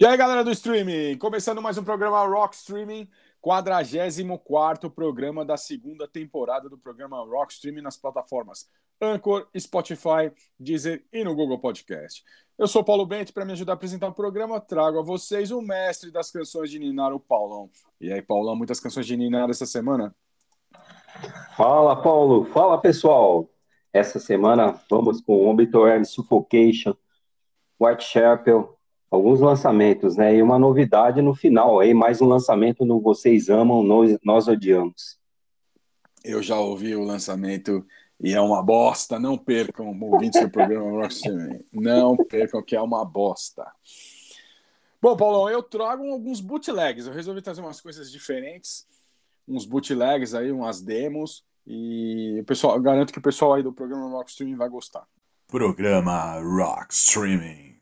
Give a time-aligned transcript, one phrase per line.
[0.00, 3.08] E aí, galera do streaming, começando mais um programa Rock Streaming,
[3.40, 8.68] 44 programa da segunda temporada do programa Rock Streaming nas plataformas
[9.00, 12.24] Anchor, Spotify, Deezer e no Google Podcast.
[12.58, 15.62] Eu sou Paulo Bento, para me ajudar a apresentar o programa, trago a vocês o
[15.62, 17.70] mestre das canções de Ninar, o Paulão.
[18.00, 20.12] E aí, Paulão, muitas canções de Ninar essa semana?
[21.56, 22.46] Fala, Paulo.
[22.46, 23.48] Fala, pessoal.
[23.92, 26.96] Essa semana vamos com Obituary Suffocation,
[27.78, 28.76] Whitechapel,
[29.10, 30.36] alguns lançamentos, né?
[30.36, 35.18] E uma novidade no final aí, mais um lançamento no Vocês Amam, Nós, nós Odiamos.
[36.24, 37.86] Eu já ouvi o lançamento
[38.20, 39.18] e é uma bosta.
[39.18, 41.14] Não percam, ouvintes do programa Rock
[41.72, 43.70] Não percam, que é uma bosta.
[45.00, 47.06] Bom, Paulão, eu trago alguns bootlegs.
[47.06, 48.86] Eu resolvi trazer umas coisas diferentes,
[49.46, 51.44] uns bootlegs aí, umas demos.
[51.66, 55.06] E o pessoal, garanto que o pessoal aí do programa Rock Streaming vai gostar.
[55.46, 57.76] Programa Rock Streaming.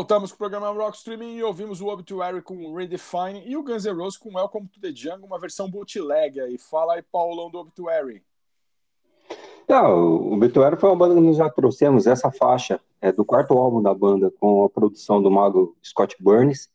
[0.00, 3.84] Voltamos com o programa Rock Streaming e ouvimos o Obituary com Redefine e o Guns
[3.84, 6.56] N' Roses com Welcome to the Jungle, uma versão bootleg aí.
[6.56, 8.22] Fala aí, Paulão, do Obituary.
[9.68, 12.06] Não, o Obituary foi uma banda que nós já trouxemos.
[12.06, 16.70] Essa faixa é do quarto álbum da banda, com a produção do mago Scott Burns,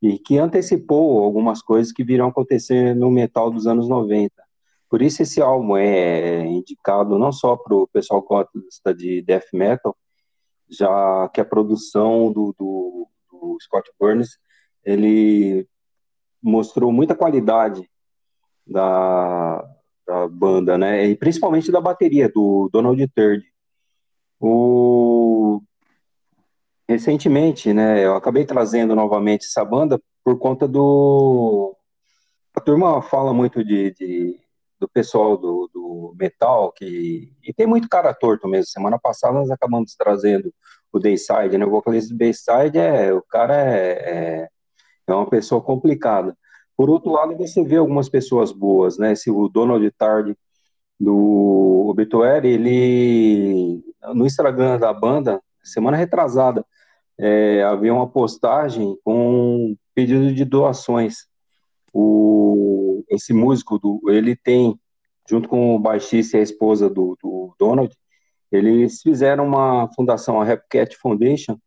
[0.00, 4.32] e que antecipou algumas coisas que virão acontecer no metal dos anos 90.
[4.88, 9.48] Por isso esse álbum é indicado não só para o pessoal que gosta de death
[9.52, 9.96] metal,
[10.70, 14.38] já que a produção do, do, do Scott Burns
[14.84, 15.68] ele
[16.42, 17.88] mostrou muita qualidade
[18.66, 19.64] da,
[20.06, 21.06] da, banda, né?
[21.06, 23.44] E principalmente da bateria do Donald Third.
[24.40, 25.62] O
[26.88, 28.04] recentemente, né?
[28.04, 31.76] Eu acabei trazendo novamente essa banda por conta do
[32.54, 34.40] a turma fala muito de, de
[34.78, 38.66] do pessoal do, do metal, que e tem muito cara torto mesmo.
[38.66, 40.52] Semana passada nós acabamos trazendo
[40.92, 41.64] o Dayside, né?
[41.66, 44.48] O vocalista do Dayside é o cara é, é,
[45.06, 46.36] é, uma pessoa complicada.
[46.76, 49.14] Por outro lado, você vê algumas pessoas boas, né?
[49.14, 50.34] Se o Donald Tard
[50.98, 53.82] do Obituary, ele
[54.14, 56.64] no Instagram da banda, semana retrasada,
[57.18, 61.27] é, havia uma postagem com pedido de doações.
[61.92, 62.58] O
[63.08, 64.78] esse músico, do, ele tem,
[65.28, 67.94] junto com o baixista e a esposa do, do Donald,
[68.50, 71.58] eles fizeram uma fundação, a Rapcat Foundation,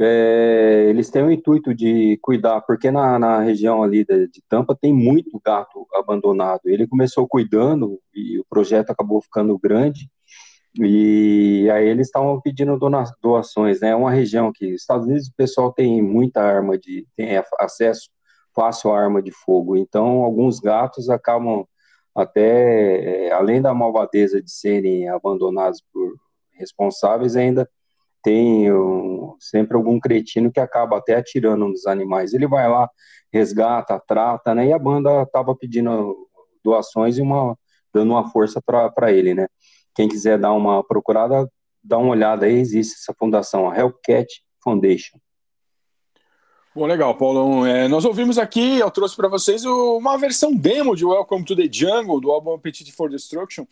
[0.00, 4.76] é, eles têm o intuito de cuidar, porque na, na região ali de, de, Tampa
[4.80, 6.60] tem muito gato abandonado.
[6.66, 10.08] Ele começou cuidando e o projeto acabou ficando grande,
[10.76, 12.78] e aí eles estavam pedindo
[13.20, 13.88] doações, né?
[13.90, 18.08] É uma região que, Estados Unidos, o pessoal tem muita arma de, tem acesso
[18.58, 19.76] fácil arma de fogo.
[19.76, 21.64] Então, alguns gatos acabam
[22.12, 26.16] até, é, além da malvadeza de serem abandonados por
[26.54, 27.70] responsáveis, ainda
[28.20, 32.34] tem um, sempre algum cretino que acaba até atirando nos animais.
[32.34, 32.90] Ele vai lá,
[33.32, 34.66] resgata, trata, né?
[34.66, 36.16] E a banda estava pedindo
[36.64, 37.56] doações e uma
[37.94, 39.46] dando uma força para ele, né?
[39.94, 41.48] Quem quiser dar uma procurada,
[41.82, 44.26] dá uma olhada aí, existe essa fundação, a Hellcat
[44.62, 45.18] Foundation.
[46.74, 47.66] Bom, legal, Paulão.
[47.66, 51.68] É, nós ouvimos aqui, eu trouxe para vocês uma versão demo de Welcome to the
[51.70, 53.66] Jungle, do álbum Appetite for Destruction,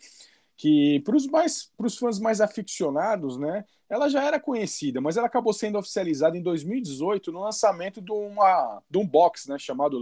[0.57, 5.53] que para os mais, fãs mais aficionados, né, ela já era conhecida, mas ela acabou
[5.53, 9.99] sendo oficializada em 2018 no lançamento de, uma, de um box, né, chamado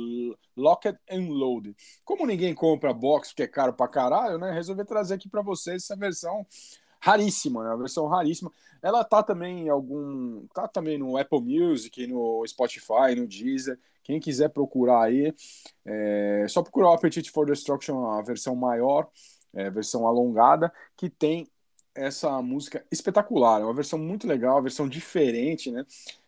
[0.56, 1.76] Locked and Loaded.
[2.06, 5.84] Como ninguém compra box porque é caro pra caralho, né, resolvi trazer aqui para vocês
[5.84, 6.48] essa versão
[7.06, 7.70] raríssima, né?
[7.70, 8.52] Uma versão raríssima.
[8.82, 10.48] Ela tá também em algum.
[10.54, 13.80] tá também no Apple Music, no Spotify, no Deezer.
[14.04, 15.34] Quem quiser procurar aí,
[15.84, 19.08] é só procurar o Appetite for Destruction, a versão maior,
[19.54, 21.48] é, versão alongada, que tem
[21.94, 23.62] essa música espetacular.
[23.62, 25.86] É uma versão muito legal, uma versão diferente, né?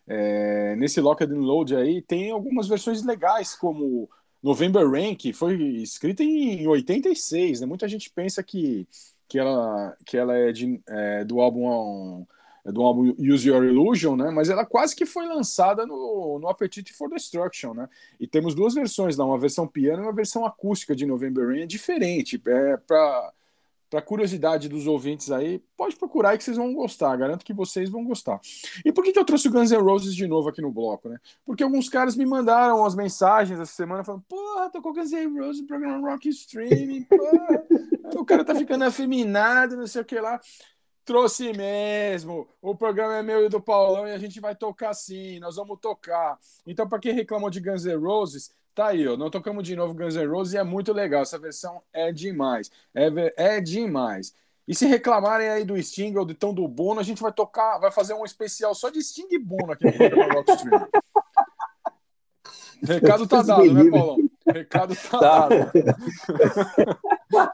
[0.08, 4.10] É, nesse Locked and Load aí tem algumas versões legais, como
[4.42, 7.68] November Rain, que foi escrita em 86, né?
[7.68, 8.88] Muita gente pensa que
[9.28, 12.26] que ela, que ela é, de, é do álbum
[12.68, 14.30] é do álbum Use Your Illusion, né?
[14.30, 17.88] Mas ela quase que foi lançada no, no Appetite for Destruction, né?
[18.20, 21.62] E temos duas versões lá, uma versão piano e uma versão acústica de November Rain,
[21.62, 23.34] é diferente, é para
[23.90, 27.90] para curiosidade dos ouvintes aí, pode procurar aí que vocês vão gostar, garanto que vocês
[27.90, 28.40] vão gostar.
[28.84, 31.08] E por que, que eu trouxe o Guns N' Roses de novo aqui no bloco,
[31.10, 31.18] né?
[31.46, 35.62] Porque alguns caras me mandaram as mensagens essa semana falando, porra, tocou Guns N' Roses
[35.62, 37.66] no programa Rock Streaming, porra,
[38.16, 40.40] o cara tá ficando afeminado, não sei o que lá.
[41.06, 42.46] Trouxe mesmo.
[42.62, 45.40] O programa é meu e do Paulão e a gente vai tocar sim.
[45.40, 46.38] Nós vamos tocar.
[46.66, 49.18] Então, para quem reclamou de Guns N' Roses, Tá aí, ó.
[49.18, 51.24] Não tocamos de novo Guns N' Roses e é muito legal.
[51.24, 52.70] Essa versão é demais.
[52.94, 54.36] É, é demais.
[54.68, 57.80] E se reclamarem aí do Sting ou do Tão do Bono, a gente vai tocar,
[57.80, 60.88] vai fazer um especial só de Sting e Bono aqui no Rock Stream.
[62.86, 64.18] Recado tá dado, né, Paulão?
[64.46, 65.48] Recado tá, tá.
[65.48, 65.72] dado.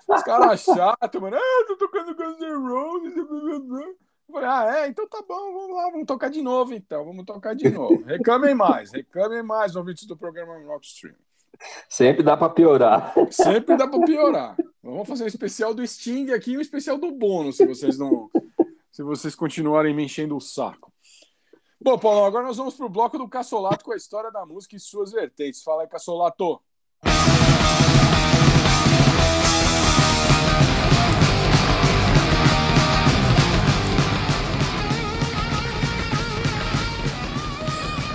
[0.09, 1.37] Os caras chatos, mano.
[1.37, 3.13] Ah, tô tocando Guns N' Roses.
[4.33, 4.87] Falei, ah, é?
[4.87, 8.01] Então tá bom, vamos lá, vamos tocar de novo então, vamos tocar de novo.
[8.03, 11.13] Reclamem mais, reclamem mais, ouvintes do programa Rockstream.
[11.87, 13.13] Sempre dá para piorar.
[13.29, 14.57] Sempre dá para piorar.
[14.81, 18.27] Vamos fazer um especial do Sting aqui e um especial do Bono, se vocês não.
[18.91, 20.91] se vocês continuarem me enchendo o saco.
[21.79, 24.79] Bom, Paulo, agora nós vamos pro bloco do Cassolato com a história da música e
[24.79, 25.61] suas vertentes.
[25.61, 26.59] Fala aí, Cassolato.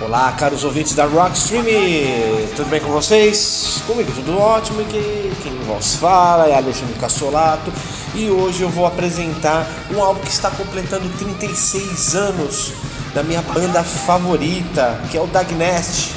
[0.01, 1.65] Olá, caros ouvintes da Rockstream,
[2.55, 3.83] tudo bem com vocês?
[3.85, 7.69] Comigo tudo ótimo, que quem vos fala é Alexandre Cassolato
[8.15, 12.71] e hoje eu vou apresentar um álbum que está completando 36 anos
[13.13, 16.13] da minha banda favorita, que é o Dagnest.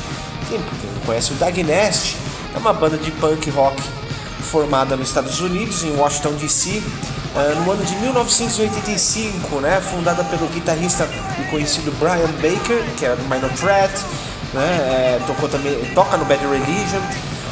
[0.48, 2.16] Quem não conhece o Dagnest?
[2.54, 3.82] É uma banda de punk rock
[4.42, 6.80] formada nos Estados Unidos, em Washington DC,
[7.34, 11.08] eh, no ano de 1985, né, fundada pelo guitarrista
[11.50, 13.92] conhecido Brian Baker, que era do Minor Threat,
[14.52, 17.00] né, é, tocou também, toca no Bad Religion,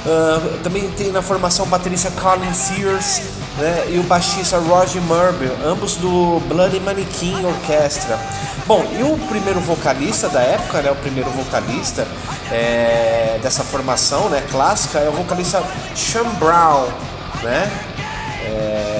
[0.06, 3.22] uh, também tem na formação o baterista Colin Sears
[3.56, 8.18] né, e o baixista Roger Murby, ambos do Bloody Mannequin Orchestra.
[8.66, 12.06] Bom, e o primeiro vocalista da época, né, o primeiro vocalista
[12.52, 15.62] é, dessa formação né, clássica é o vocalista
[15.94, 16.86] Sean Brown,
[17.42, 17.70] né?
[18.42, 18.99] É,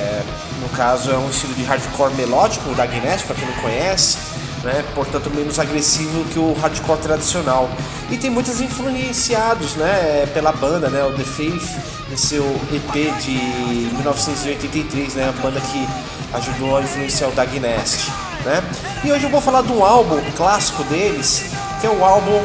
[0.71, 4.19] caso é um estilo de hardcore melódico, da Guinness, para quem não conhece,
[4.63, 4.85] né?
[4.95, 7.69] portanto menos agressivo que o hardcore tradicional.
[8.11, 10.27] E tem muitos influenciados né?
[10.33, 11.05] pela banda, né?
[11.05, 11.79] o The Faith,
[12.13, 15.29] em seu EP de 1983, né?
[15.29, 15.89] a banda que
[16.35, 18.11] ajudou a influenciar o Dagnest.
[18.45, 18.63] Né?
[19.05, 21.45] E hoje eu vou falar de um álbum clássico deles,
[21.81, 22.41] que é o álbum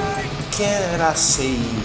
[0.51, 1.84] Can I Say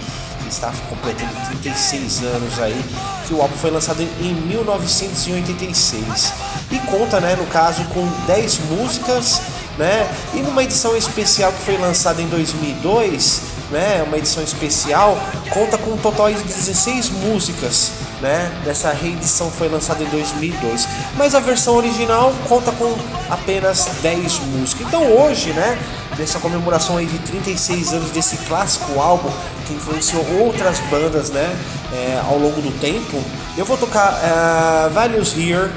[0.51, 2.83] está completando 36 anos aí,
[3.25, 6.33] que o álbum foi lançado em 1986
[6.71, 9.41] e conta, né, no caso, com 10 músicas,
[9.77, 13.41] né, e numa edição especial que foi lançada em 2002,
[13.71, 15.17] né, uma edição especial,
[15.49, 17.91] conta com um total de 16 músicas,
[18.21, 18.51] né?
[18.63, 22.95] Dessa reedição foi lançada em 2002, mas a versão original conta com
[23.29, 24.87] apenas 10 músicas.
[24.87, 25.77] Então hoje, né,
[26.17, 29.31] nessa comemoração aí de 36 anos desse clássico álbum
[29.65, 31.57] que influenciou outras bandas, né,
[31.91, 33.21] é, ao longo do tempo.
[33.57, 35.71] Eu vou tocar uh, Values Here,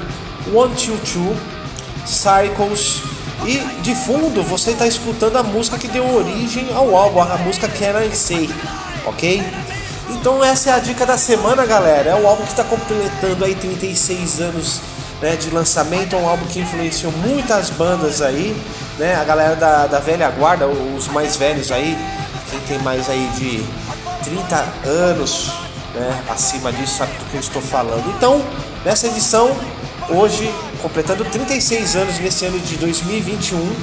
[0.53, 1.35] One Two Two,
[2.05, 3.01] Cycles
[3.45, 7.67] e de fundo você está escutando a música que deu origem ao álbum, a música
[7.67, 8.49] Can I Say,
[9.05, 9.43] ok?
[10.09, 12.11] Então essa é a dica da semana, galera.
[12.11, 14.81] É o álbum que está completando aí 36 anos
[15.21, 18.55] né, de lançamento, é um álbum que influenciou muitas bandas aí
[18.97, 19.15] né?
[19.15, 21.97] A galera da, da velha guarda, os mais velhos aí,
[22.49, 23.63] quem tem mais aí de
[24.23, 25.51] 30 anos,
[25.93, 26.23] né?
[26.29, 28.09] Acima disso sabe do que eu estou falando.
[28.15, 28.43] Então,
[28.83, 29.55] nessa edição,
[30.09, 33.75] hoje, completando 36 anos nesse ano de 2021,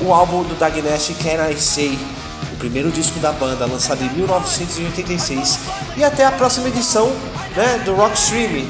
[0.00, 1.98] o álbum do Dagnest Can I Say,
[2.58, 5.58] primeiro disco da banda, lançado em 1986.
[5.96, 7.10] E até a próxima edição
[7.56, 8.68] né, do Rock Streaming.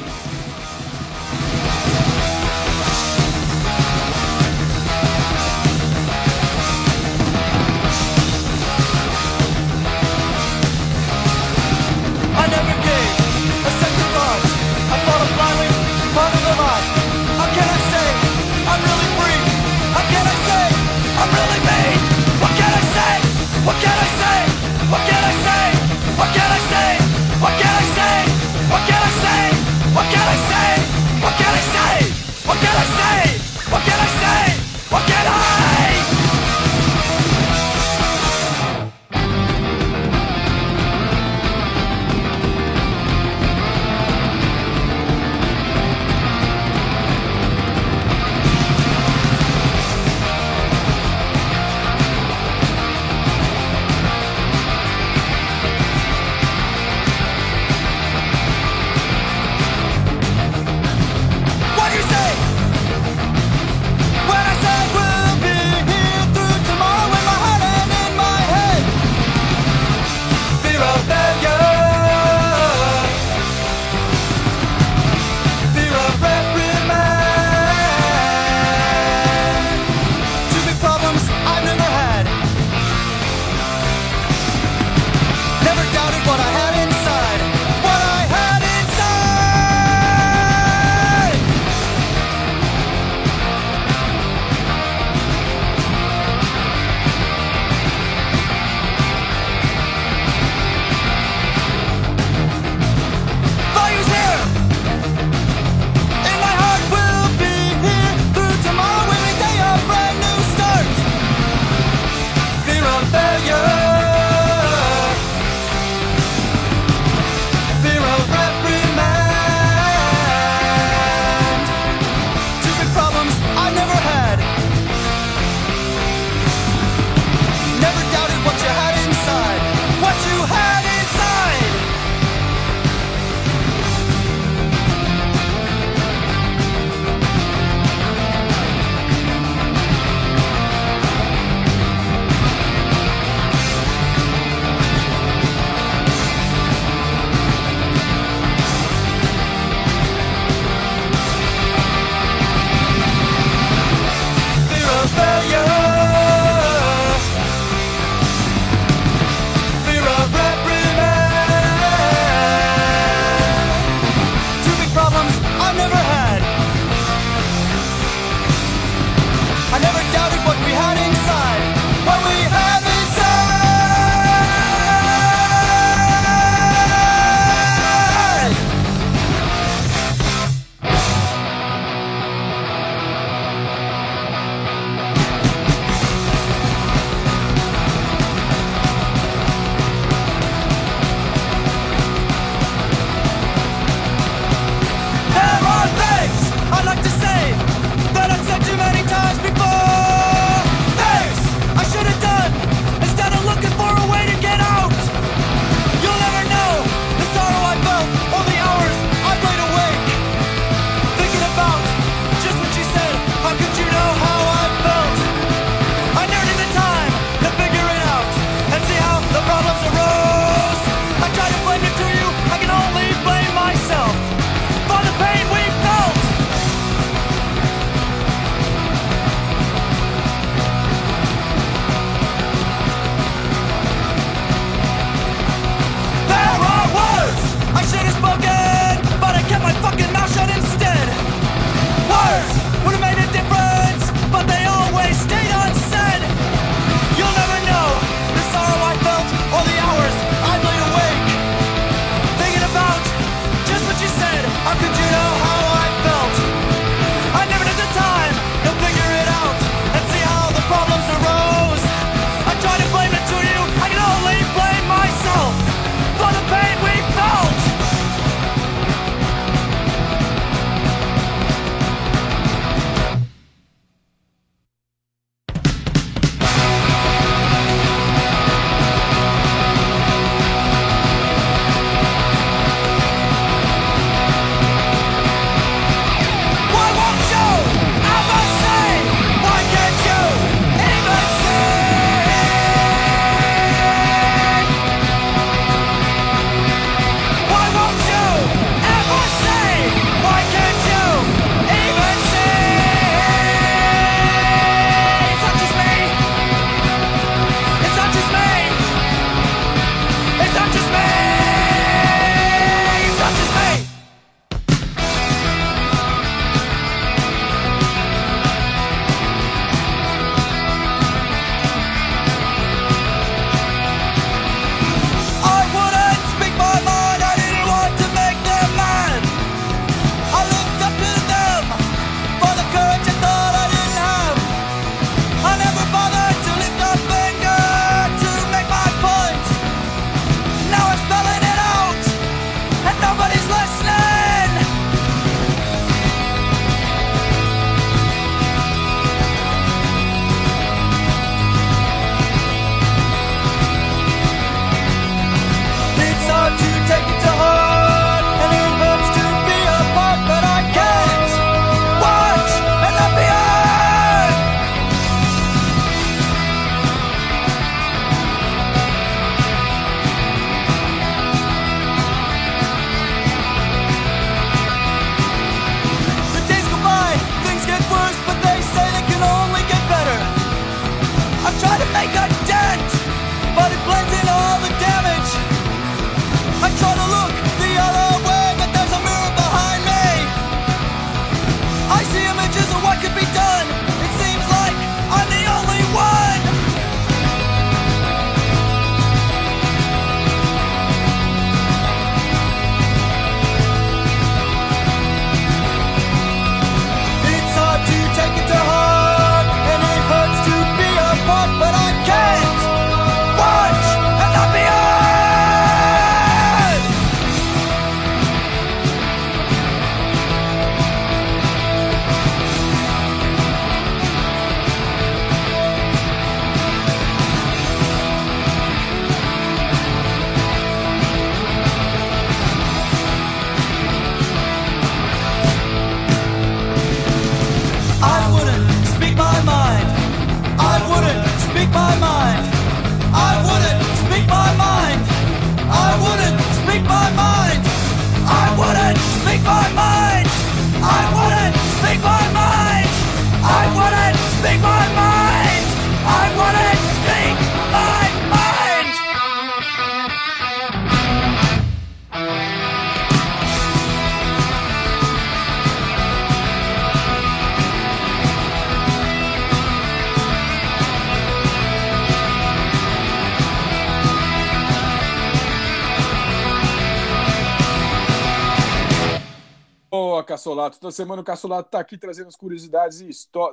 [480.39, 480.79] Cassolato.
[480.79, 483.03] Toda semana o Cassolato está aqui trazendo as curiosidades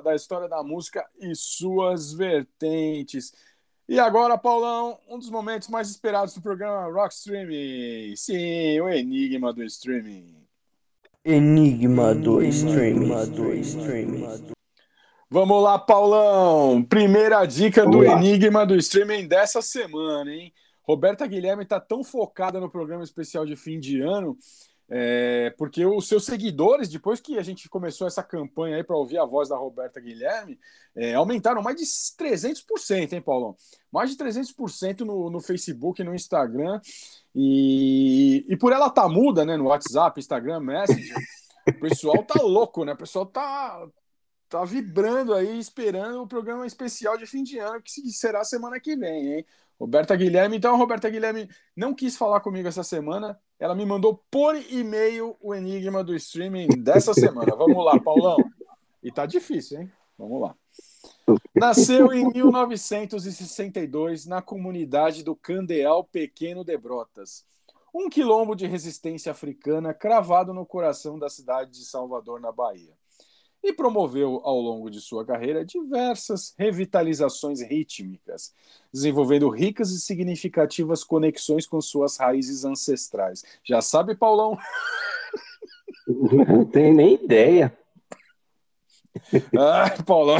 [0.03, 3.33] da história da música e suas vertentes.
[3.89, 8.15] E agora, Paulão, um dos momentos mais esperados do programa Rock Streaming.
[8.15, 10.35] Sim, o enigma do streaming.
[11.25, 13.25] Enigma do streaming.
[13.31, 14.53] Do streaming.
[15.29, 16.81] Vamos lá, Paulão.
[16.83, 20.53] Primeira dica do enigma do streaming dessa semana, hein?
[20.83, 24.37] Roberta Guilherme está tão focada no programa especial de fim de ano,
[24.89, 29.17] é, porque os seus seguidores, depois que a gente começou essa campanha aí para ouvir
[29.17, 30.57] a voz da Roberta Guilherme,
[30.95, 33.55] é, aumentaram mais de 300%, hein, Paulão?
[33.91, 36.79] Mais de 300% no, no Facebook no Instagram.
[37.35, 41.17] E, e por ela tá muda, né, no WhatsApp, Instagram, Messenger,
[41.67, 42.93] o pessoal tá louco, né?
[42.93, 43.85] O pessoal tá,
[44.47, 48.95] tá vibrando aí, esperando o programa especial de fim de ano, que será semana que
[48.95, 49.45] vem, hein?
[49.79, 50.57] Roberta Guilherme.
[50.57, 53.39] Então, a Roberta Guilherme não quis falar comigo essa semana.
[53.59, 57.55] Ela me mandou por e-mail o enigma do streaming dessa semana.
[57.55, 58.37] Vamos lá, Paulão.
[59.03, 59.91] E tá difícil, hein?
[60.17, 60.55] Vamos lá.
[61.55, 67.45] Nasceu em 1962 na comunidade do Candeal Pequeno de Brotas,
[67.93, 72.96] um quilombo de resistência africana cravado no coração da cidade de Salvador, na Bahia
[73.67, 78.53] e promoveu ao longo de sua carreira diversas revitalizações rítmicas,
[78.93, 83.43] desenvolvendo ricas e significativas conexões com suas raízes ancestrais.
[83.63, 84.57] Já sabe, Paulão?
[86.07, 87.77] Não tenho nem ideia.
[89.57, 90.39] Ai, Paulão.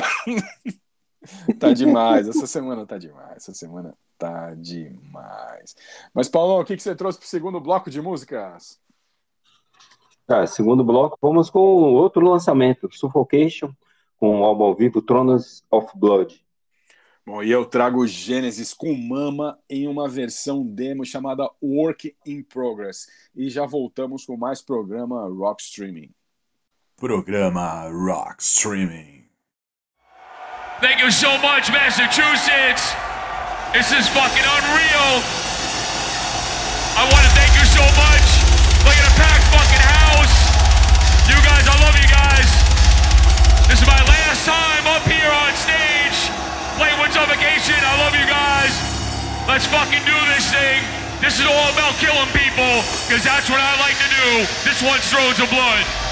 [1.60, 5.76] tá demais, essa semana tá demais, essa semana tá demais.
[6.14, 8.80] Mas, Paulão, o que, que você trouxe para o segundo bloco de músicas?
[10.28, 13.72] Tá, segundo bloco, vamos com outro lançamento, Suffocation,
[14.18, 16.46] com o álbum ao vivo Thrones of Blood.
[17.26, 23.08] Bom, e eu trago Gênesis com Mama em uma versão demo chamada Work in Progress.
[23.34, 26.14] E já voltamos com mais programa Rock Streaming.
[26.98, 29.26] Programa Rock Streaming.
[30.82, 32.94] Thank you so much, Massachusetts.
[33.72, 35.24] This is fucking unreal.
[36.98, 38.17] I want to thank you so much.
[44.48, 46.32] Time up here on stage.
[46.80, 47.76] Playing with Suffocation.
[47.76, 48.72] I love you guys.
[49.44, 50.80] Let's fucking do this thing.
[51.20, 54.48] This is all about killing people, because that's what I like to do.
[54.64, 56.07] This one's Thrones of Blood.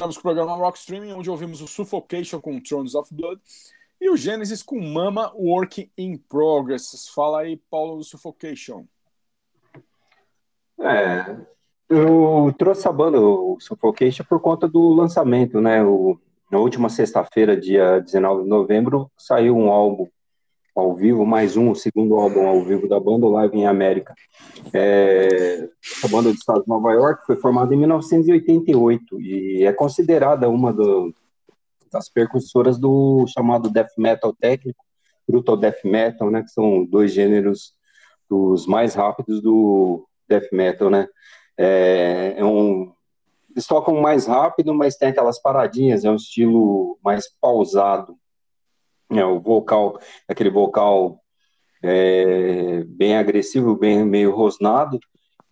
[0.00, 3.38] Voltamos com o programa Rock Streaming, onde ouvimos o Suffocation com Thrones of Blood
[4.00, 7.06] e o Genesis com Mama Work in Progress.
[7.14, 8.86] Fala aí, Paulo, do Suffocation.
[10.80, 11.36] É,
[11.86, 15.84] eu trouxe a banda, o Suffocation, por conta do lançamento, né?
[15.84, 16.18] O,
[16.50, 20.08] na última sexta-feira, dia 19 de novembro, saiu um álbum
[20.74, 24.14] ao vivo, mais um, o segundo álbum ao vivo da banda, Live em América.
[24.72, 25.68] É,
[26.04, 30.72] a banda do estado de Nova York foi formada em 1988 e é considerada uma
[30.72, 31.12] do,
[31.92, 34.84] das percussoras do chamado death metal técnico
[35.30, 36.42] Brutal Death Metal, né?
[36.42, 37.74] Que são dois gêneros
[38.28, 41.08] dos mais rápidos do Death Metal, né?
[41.56, 42.92] É, é um,
[43.50, 48.16] eles tocam mais rápido, mas tem aquelas paradinhas, é um estilo mais pausado.
[49.10, 49.98] É, o vocal,
[50.28, 51.20] aquele vocal
[51.82, 54.98] é, bem agressivo, bem meio rosnado,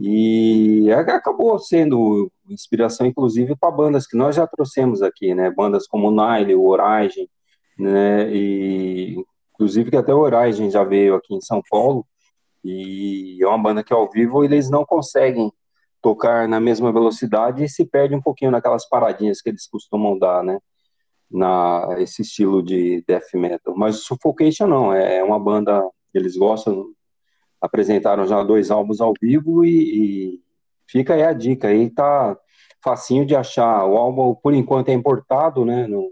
[0.01, 5.51] e acabou sendo inspiração, inclusive, para bandas que nós já trouxemos aqui, né?
[5.51, 7.29] Bandas como Nile, o Origem,
[7.79, 8.33] né?
[8.33, 9.17] E
[9.55, 12.07] inclusive que até o Origem já veio aqui em São Paulo,
[12.65, 15.53] e é uma banda que ao vivo eles não conseguem
[16.01, 20.45] tocar na mesma velocidade e se perde um pouquinho naquelas paradinhas que eles costumam dar,
[20.45, 20.59] né?
[21.31, 23.75] Na esse estilo de death metal.
[23.77, 25.83] Mas Suffocation não, é uma banda
[26.15, 26.93] eles gostam,
[27.61, 30.43] apresentaram já dois álbuns ao vivo e, e
[30.87, 32.37] fica aí a dica, aí tá
[32.83, 33.85] facinho de achar.
[33.85, 35.87] O álbum, por enquanto, é importado, né?
[35.87, 36.09] No,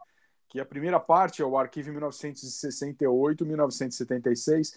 [0.49, 4.73] Que a primeira parte é o Arquivo 1968-1976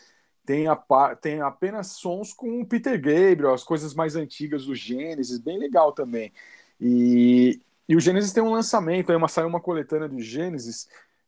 [0.45, 0.75] tem, a,
[1.19, 5.91] tem apenas sons com o Peter Gabriel, as coisas mais antigas do Gênesis, bem legal
[5.91, 6.31] também.
[6.79, 10.87] E, e o Gênesis tem um lançamento, aí uma, saiu uma coletânea do Gênesis,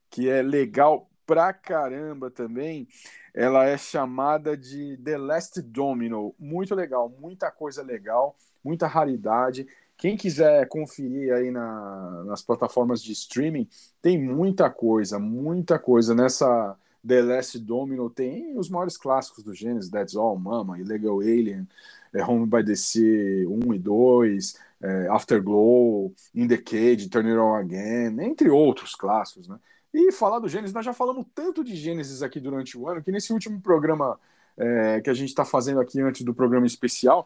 [0.10, 2.88] que é legal pra caramba também.
[3.34, 6.34] Ela é chamada de The Last Domino.
[6.40, 9.68] Muito legal, muita coisa legal, muita raridade.
[9.98, 13.68] Quem quiser conferir aí na, nas plataformas de streaming,
[14.02, 16.78] tem muita coisa, muita coisa nessa
[17.08, 21.68] The Last Domino, tem os maiores clássicos do Gênesis, That's All, Mama, Illegal Alien,
[22.14, 27.40] é, Home by the Sea 1 e 2, é, Afterglow, In the Cage, Turn It
[27.40, 29.58] On Again, entre outros clássicos, né?
[29.94, 33.12] E falar do Gênesis, nós já falamos tanto de Gênesis aqui durante o ano, que
[33.12, 34.20] nesse último programa
[34.58, 37.26] é, que a gente está fazendo aqui antes do programa especial,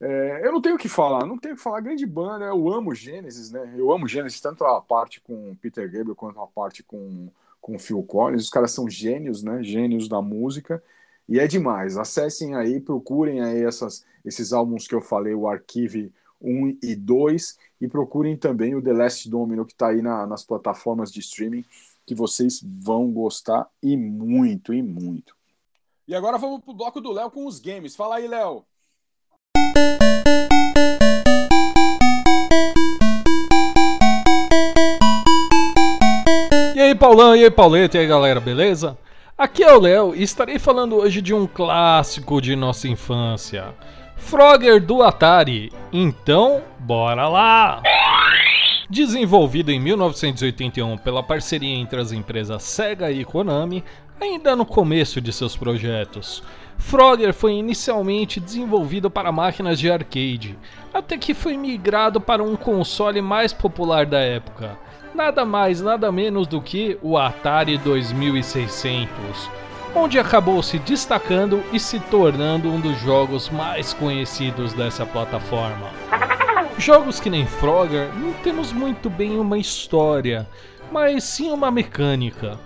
[0.00, 1.80] é, eu não tenho o que falar, não tenho o que falar.
[1.80, 3.72] Grande banda, eu amo Gênesis, né?
[3.76, 7.28] Eu amo Gênesis, tanto a parte com Peter Gabriel quanto a parte com
[7.62, 8.42] com Phil Collins.
[8.42, 9.62] Os caras são gênios, né?
[9.62, 10.82] Gênios da música.
[11.28, 11.96] E é demais.
[11.96, 17.56] Acessem aí, procurem aí essas, esses álbuns que eu falei, o Archive 1 e 2,
[17.80, 21.64] e procurem também o The Last Domino, que está aí na, nas plataformas de streaming,
[22.04, 25.36] que vocês vão gostar e muito, e muito.
[26.06, 27.94] E agora vamos pro bloco do Léo com os games.
[27.94, 28.64] Fala aí, Léo.
[37.02, 38.96] Paulão, e aí, Pauleta, e aí, galera, beleza?
[39.36, 43.74] Aqui é o Léo e estarei falando hoje de um clássico de nossa infância,
[44.14, 45.72] Frogger do Atari.
[45.92, 47.82] Então, bora lá!
[48.88, 53.82] Desenvolvido em 1981 pela parceria entre as empresas Sega e Konami,
[54.20, 56.40] ainda no começo de seus projetos,
[56.78, 60.56] Frogger foi inicialmente desenvolvido para máquinas de arcade,
[60.94, 64.78] até que foi migrado para um console mais popular da época
[65.14, 69.08] nada mais, nada menos do que o Atari 2600,
[69.94, 75.90] onde acabou se destacando e se tornando um dos jogos mais conhecidos dessa plataforma.
[76.78, 80.48] Jogos que nem Frogger não temos muito bem uma história,
[80.90, 82.58] mas sim uma mecânica.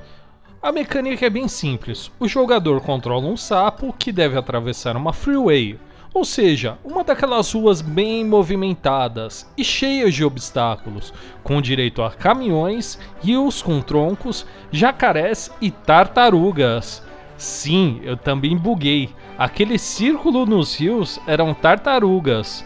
[0.63, 5.79] A mecânica é bem simples: o jogador controla um sapo que deve atravessar uma freeway,
[6.17, 11.13] ou seja, uma daquelas ruas bem movimentadas e cheias de obstáculos,
[11.43, 17.03] com direito a caminhões, rios com troncos, jacarés e tartarugas.
[17.37, 19.11] Sim, eu também buguei.
[19.37, 22.65] Aquele círculo nos rios eram tartarugas.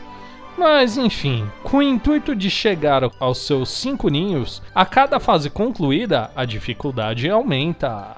[0.57, 6.31] Mas enfim, com o intuito de chegar aos seus cinco ninhos, a cada fase concluída,
[6.37, 8.15] a dificuldade aumenta.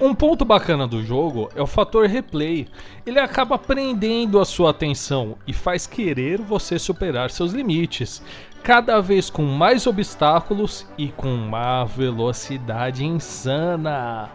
[0.00, 2.68] Um ponto bacana do jogo é o fator replay.
[3.04, 8.22] Ele acaba prendendo a sua atenção e faz querer você superar seus limites,
[8.62, 14.30] cada vez com mais obstáculos e com uma velocidade insana.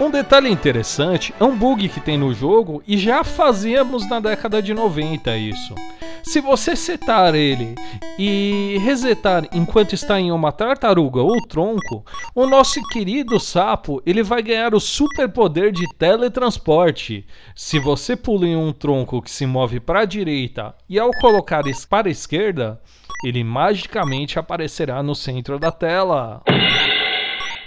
[0.00, 4.62] Um detalhe interessante é um bug que tem no jogo e já fazíamos na década
[4.62, 5.74] de 90 isso.
[6.22, 7.74] Se você setar ele
[8.18, 12.04] e resetar enquanto está em uma tartaruga ou tronco,
[12.34, 17.26] o nosso querido sapo ele vai ganhar o superpoder de teletransporte.
[17.54, 21.62] Se você pula em um tronco que se move para a direita e ao colocar
[21.88, 22.80] para a esquerda,
[23.24, 26.42] ele magicamente aparecerá no centro da tela.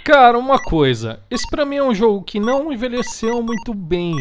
[0.04, 4.16] Cara, uma coisa, esse pra mim é um jogo que não envelheceu muito bem,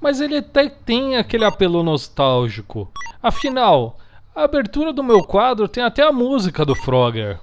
[0.00, 2.90] mas ele até tem aquele apelo nostálgico.
[3.22, 3.98] Afinal,
[4.34, 7.38] a abertura do meu quadro tem até a música do Frogger.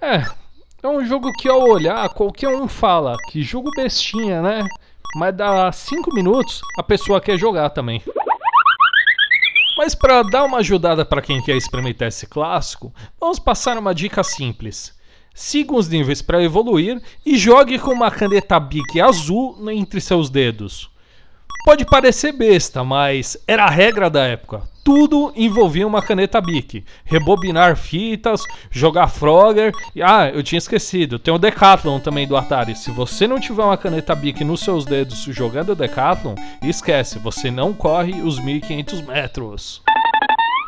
[0.00, 0.24] É,
[0.82, 4.66] é um jogo que ao olhar qualquer um fala que jogo bestinha, né?
[5.14, 8.02] Mas dá 5 minutos a pessoa quer jogar também.
[9.78, 14.24] Mas para dar uma ajudada para quem quer experimentar esse clássico, vamos passar uma dica
[14.24, 15.00] simples
[15.34, 20.90] siga os níveis para evoluir e jogue com uma caneta Bic azul entre seus dedos.
[21.64, 24.62] Pode parecer besta, mas era a regra da época.
[24.84, 26.84] Tudo envolvia uma caneta Bic.
[27.04, 29.72] Rebobinar fitas, jogar Frogger.
[30.02, 32.74] Ah, eu tinha esquecido, tem o Decathlon também do Atari.
[32.74, 37.72] Se você não tiver uma caneta Bic nos seus dedos jogando Decathlon, esquece, você não
[37.72, 39.82] corre os 1500 metros.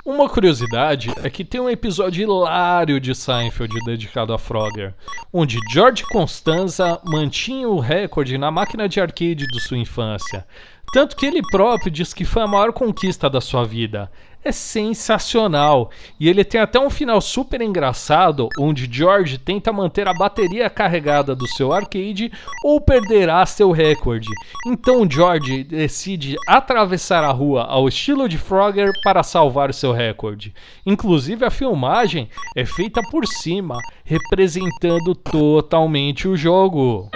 [0.07, 4.93] Uma curiosidade é que tem um episódio hilário de Seinfeld dedicado a Frogger,
[5.33, 10.47] onde George Constanza mantinha o recorde na máquina de arcade de sua infância.
[10.93, 14.11] Tanto que ele próprio diz que foi a maior conquista da sua vida
[14.45, 15.91] é sensacional.
[16.21, 21.35] E ele tem até um final super engraçado, onde George tenta manter a bateria carregada
[21.35, 22.31] do seu arcade
[22.63, 24.29] ou perderá seu recorde.
[24.67, 30.55] Então George decide atravessar a rua ao estilo de Frogger para salvar seu recorde.
[30.85, 37.09] Inclusive a filmagem é feita por cima, representando totalmente o jogo.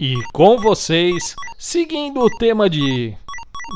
[0.00, 3.12] E com vocês, seguindo o tema de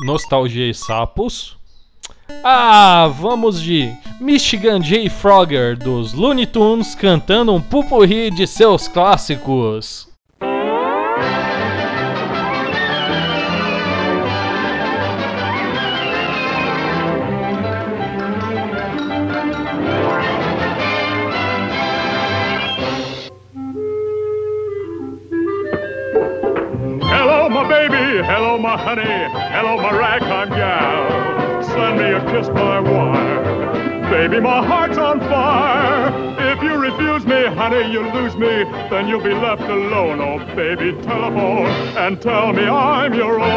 [0.05, 1.57] Nostalgia e Sapos.
[2.41, 5.09] Ah, vamos de Michigan J.
[5.09, 10.12] Frogger dos Looney Tunes cantando um pupurri de seus clássicos.
[28.25, 29.03] Hello, my honey.
[29.03, 31.61] Hello, my ragtime gal.
[31.63, 34.09] Send me a kiss by wire.
[34.09, 36.07] Baby, my heart's on fire.
[36.53, 38.63] If you refuse me, honey, you lose me.
[38.89, 40.21] Then you'll be left alone.
[40.21, 41.67] Oh, baby, telephone
[41.97, 43.49] and tell me I'm your own.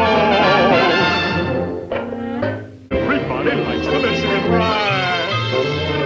[2.91, 5.29] Everybody likes the Michigan ride.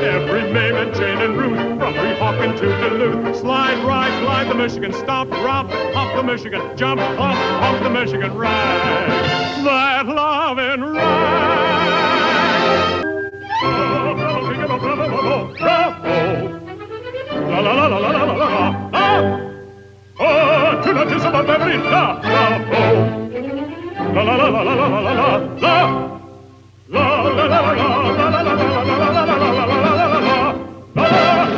[0.04, 1.71] Every name and Jane and Ruth
[2.38, 3.38] from Weehawken to Duluth.
[3.38, 8.34] Slide, ride, glide the Michigan, stop, drop, hop the Michigan, jump, hop, hop the Michigan,
[8.36, 9.08] ride.
[9.64, 11.92] That loving ride.
[17.50, 18.90] La la la la la la la la.
[18.94, 19.40] Ah!
[20.20, 21.78] Oh, to the tiss of a Beverly.
[21.78, 23.20] La, la, oh.
[24.14, 25.76] La la la la la la la la la.
[26.90, 29.36] La la la la la la la la la la la la
[29.96, 30.20] la la
[30.96, 31.51] la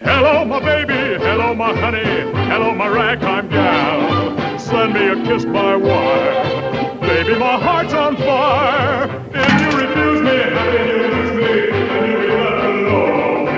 [0.00, 1.24] Hello, my baby.
[1.24, 2.04] Hello, my honey.
[2.48, 4.58] Hello, my ragtime gal.
[4.58, 7.00] Send me a kiss by wire.
[7.00, 9.04] Baby, my heart's on fire.
[9.32, 11.70] If you refuse me, then you lose me.
[11.70, 13.48] Then you'll be left alone.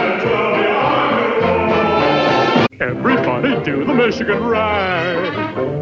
[0.00, 2.80] And tell me I'm alone.
[2.80, 5.79] Everybody do the Michigan ride.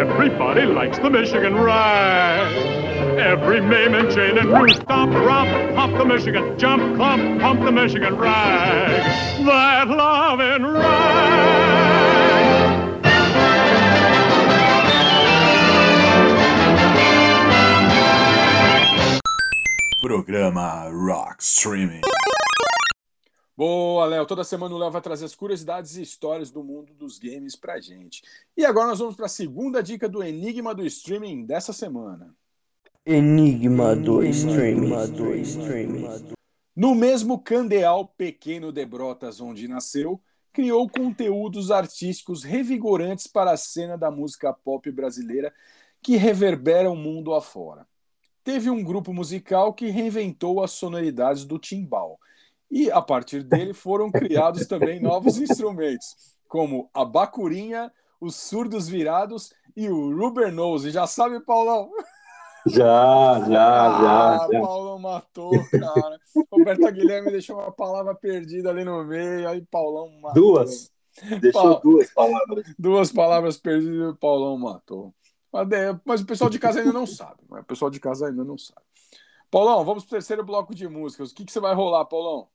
[0.00, 2.50] Everybody likes the Michigan ride.
[3.18, 8.16] Every Mame and Jane and stop, drop, hop the Michigan, jump, clump, pump the Michigan.
[8.18, 9.90] That.
[20.00, 22.09] Programa Rock Streaming.
[24.10, 24.26] Léo.
[24.26, 27.80] Toda semana o Léo vai trazer as curiosidades e histórias do mundo dos games pra
[27.80, 28.22] gente.
[28.56, 32.34] E agora nós vamos para a segunda dica do Enigma do Streaming dessa semana.
[33.06, 34.92] Enigma do streaming.
[36.76, 40.20] No mesmo candeal pequeno de Brotas onde nasceu,
[40.52, 45.52] criou conteúdos artísticos revigorantes para a cena da música pop brasileira
[46.02, 47.86] que reverbera o mundo afora.
[48.44, 52.18] Teve um grupo musical que reinventou as sonoridades do timbal.
[52.70, 59.52] E a partir dele foram criados também novos instrumentos, como a bacurinha, os surdos virados
[59.76, 60.90] e o rubber nose.
[60.90, 61.90] Já sabe, Paulão?
[62.66, 64.60] Já, já, Ah, já, já.
[64.60, 66.18] Paulão matou, cara.
[66.52, 70.34] Roberto Guilherme deixou uma palavra perdida ali no meio, aí Paulão matou.
[70.54, 70.90] Duas.
[71.40, 72.74] Deixou Pa- duas palavras.
[72.78, 75.12] Duas palavras perdidas e o Paulão matou.
[76.04, 77.40] Mas, o pessoal de casa ainda não sabe.
[77.50, 77.60] né?
[77.60, 78.82] O pessoal de casa ainda não sabe.
[79.50, 81.32] Paulão, vamos pro terceiro bloco de músicas.
[81.32, 82.46] O que, que você vai rolar, Paulão?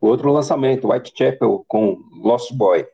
[0.00, 2.86] Outro lançamento, Whitechapel com Lost Boy.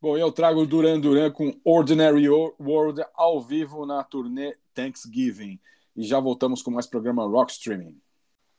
[0.00, 5.58] Bom, eu trago o Duran Duran com Ordinary World ao vivo na turnê Thanksgiving.
[5.96, 7.96] E já voltamos com mais programa Rock Streaming.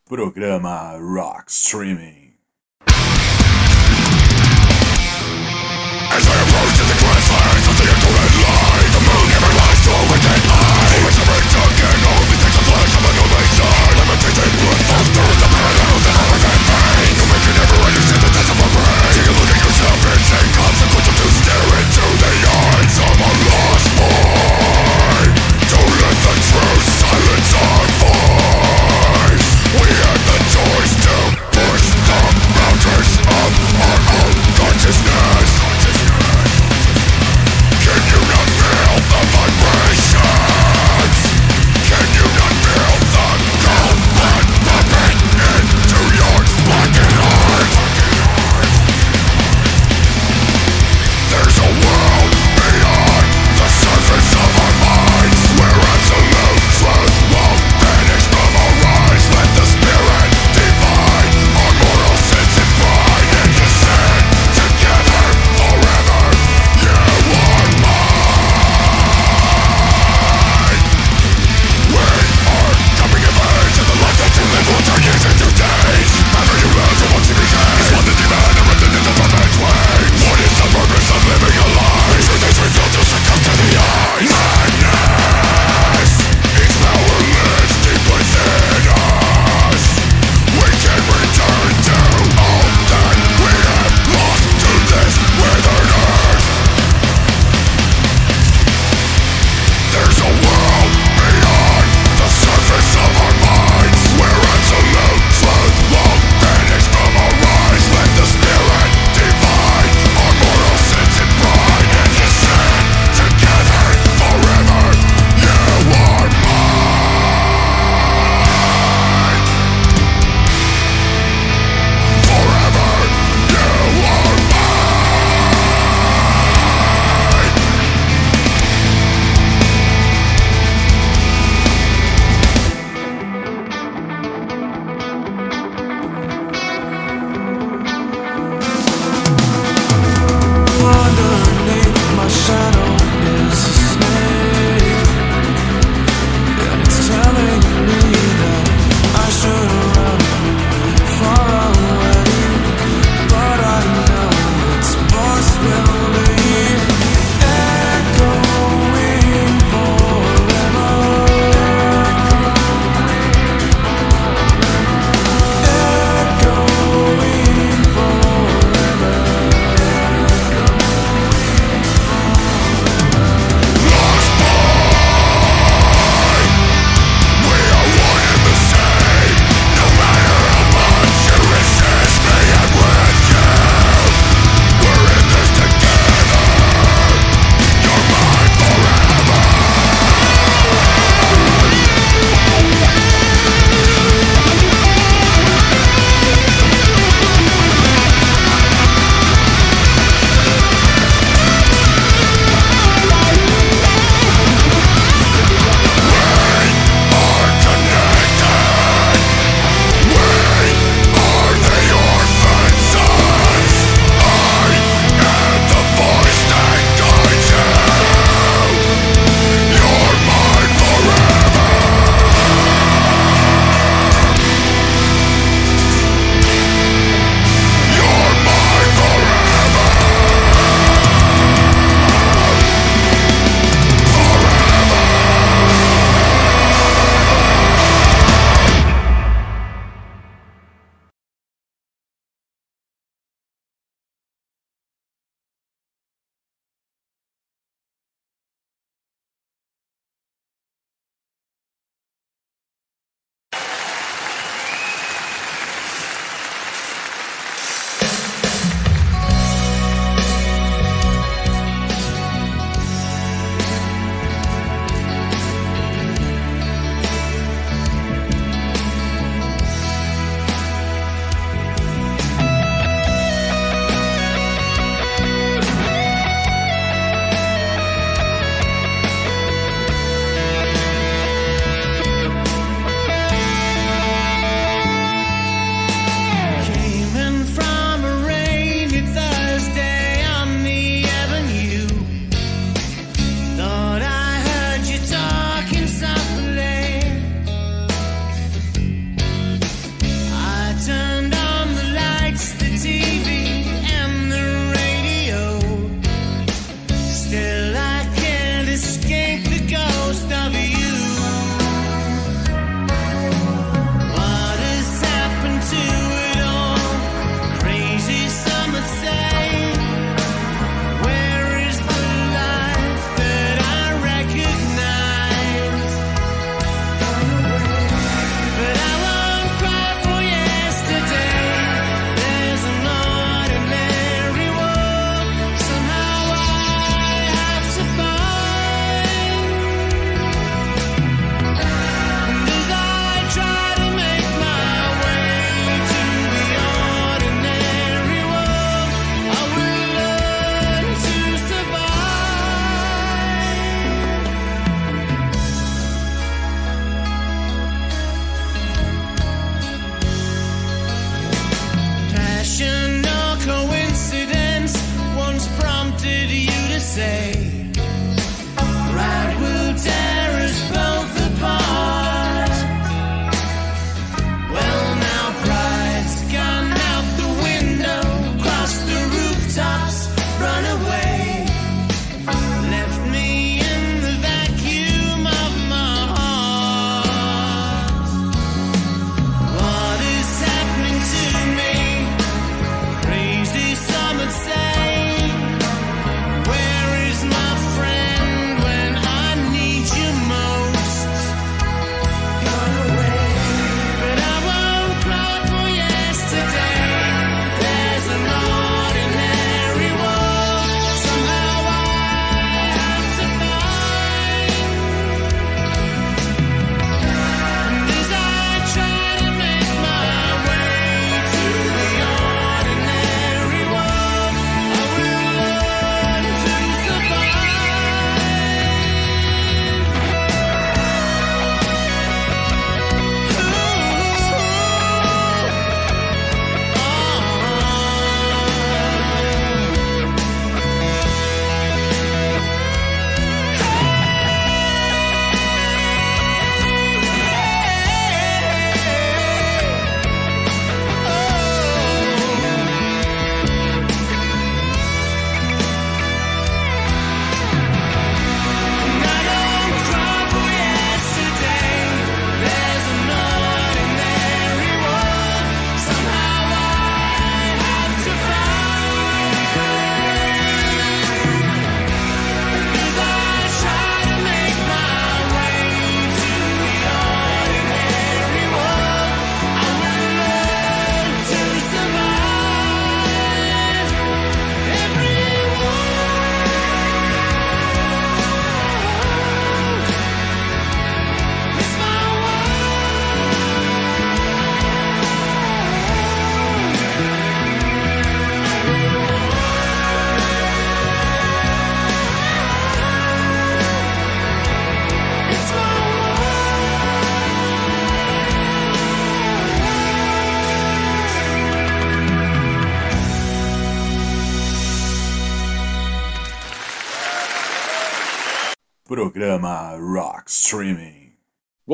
[0.06, 2.36] Programa Rock Streaming.
[6.66, 7.30] We had the choice
[16.50, 16.55] to
[17.86, 23.90] Take a look at yourself, it's inconsequential to stare into the eyes of a lost
[23.98, 24.45] boy.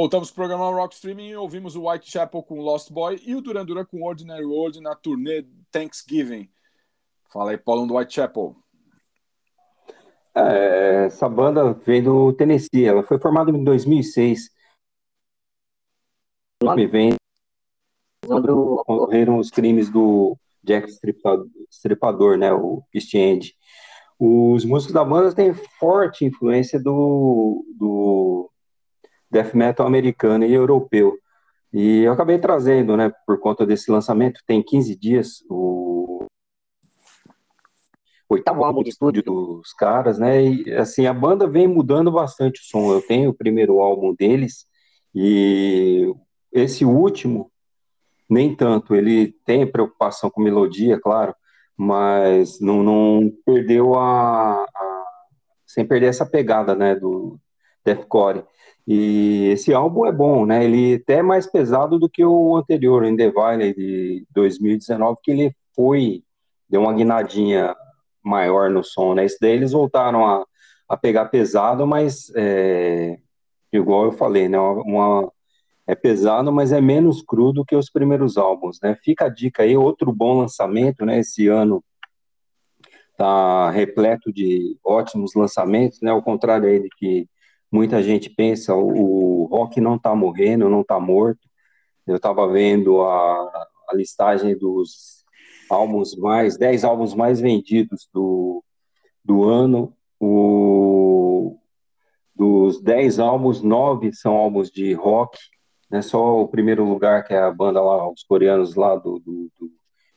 [0.02, 3.64] Voltamos pro programa Rock Streaming e ouvimos o Whitechapel com Lost Boy e o Duran
[3.64, 6.50] Duran com Ordinary World na turnê Thanksgiving.
[7.32, 8.56] Fala aí, Paulão do Whitechapel.
[10.34, 14.50] É, essa banda veio do Tennessee, ela foi formada em 2006.
[16.64, 17.14] O nome vem
[18.26, 20.92] quando ocorreram os crimes do Jack
[21.70, 23.56] Stripador né, o East End.
[24.18, 28.51] Os músicos da banda têm forte influência do, do
[29.32, 31.18] death metal americano e europeu.
[31.74, 36.26] E eu acabei trazendo, né, por conta desse lançamento, tem 15 dias, o
[38.30, 40.44] oitavo álbum de estúdio dos caras, né?
[40.44, 42.92] E assim, a banda vem mudando bastante o som.
[42.92, 44.66] Eu tenho o primeiro álbum deles
[45.14, 46.14] e
[46.52, 47.52] esse último
[48.30, 48.96] nem tanto.
[48.96, 51.36] Ele tem preocupação com melodia, claro,
[51.76, 55.06] mas não, não perdeu a, a,
[55.66, 57.38] sem perder essa pegada, né, do
[57.84, 58.46] deathcore.
[58.94, 60.66] E esse álbum é bom, né?
[60.66, 65.32] Ele até é mais pesado do que o anterior, In The Valley de 2019, que
[65.32, 66.26] ele foi
[66.68, 67.74] deu uma guinadinha
[68.22, 69.24] maior no som, né?
[69.24, 70.46] Esse daí eles voltaram a,
[70.90, 73.18] a pegar pesado, mas é,
[73.72, 74.60] igual eu falei, né?
[74.60, 75.32] Uma,
[75.88, 78.98] é pesado, mas é menos crudo que os primeiros álbuns, né?
[79.02, 81.20] Fica a dica aí, outro bom lançamento, né?
[81.20, 81.82] Esse ano
[83.18, 86.12] tá repleto de ótimos lançamentos, né?
[86.12, 87.30] Ao contrário aí de que
[87.72, 91.40] muita gente pensa, o, rock não tá morrendo, não tá morto.
[92.06, 95.24] Eu estava vendo a, a listagem dos
[95.70, 98.64] álbuns mais, 10 álbuns mais vendidos do,
[99.24, 99.96] do ano.
[100.20, 101.58] O,
[102.36, 105.38] dos 10 álbuns, 9 são álbuns de rock,
[105.90, 106.02] né?
[106.02, 109.72] Só o primeiro lugar, que é a banda lá, os coreanos lá do, do, do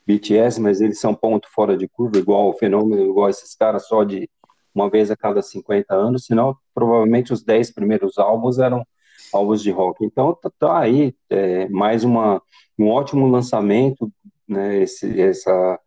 [0.07, 4.05] BTS, mas eles são ponto fora de curva, igual o fenômeno, igual esses caras, só
[4.05, 4.29] de
[4.75, 8.87] uma vez a cada 50 anos, senão provavelmente os 10 primeiros álbuns eram
[9.33, 10.05] álbuns de rock.
[10.05, 12.43] Então tá, tá aí é, mais uma,
[12.79, 14.11] um ótimo lançamento
[14.49, 14.83] né?
[14.83, 15.81] Esse, essa,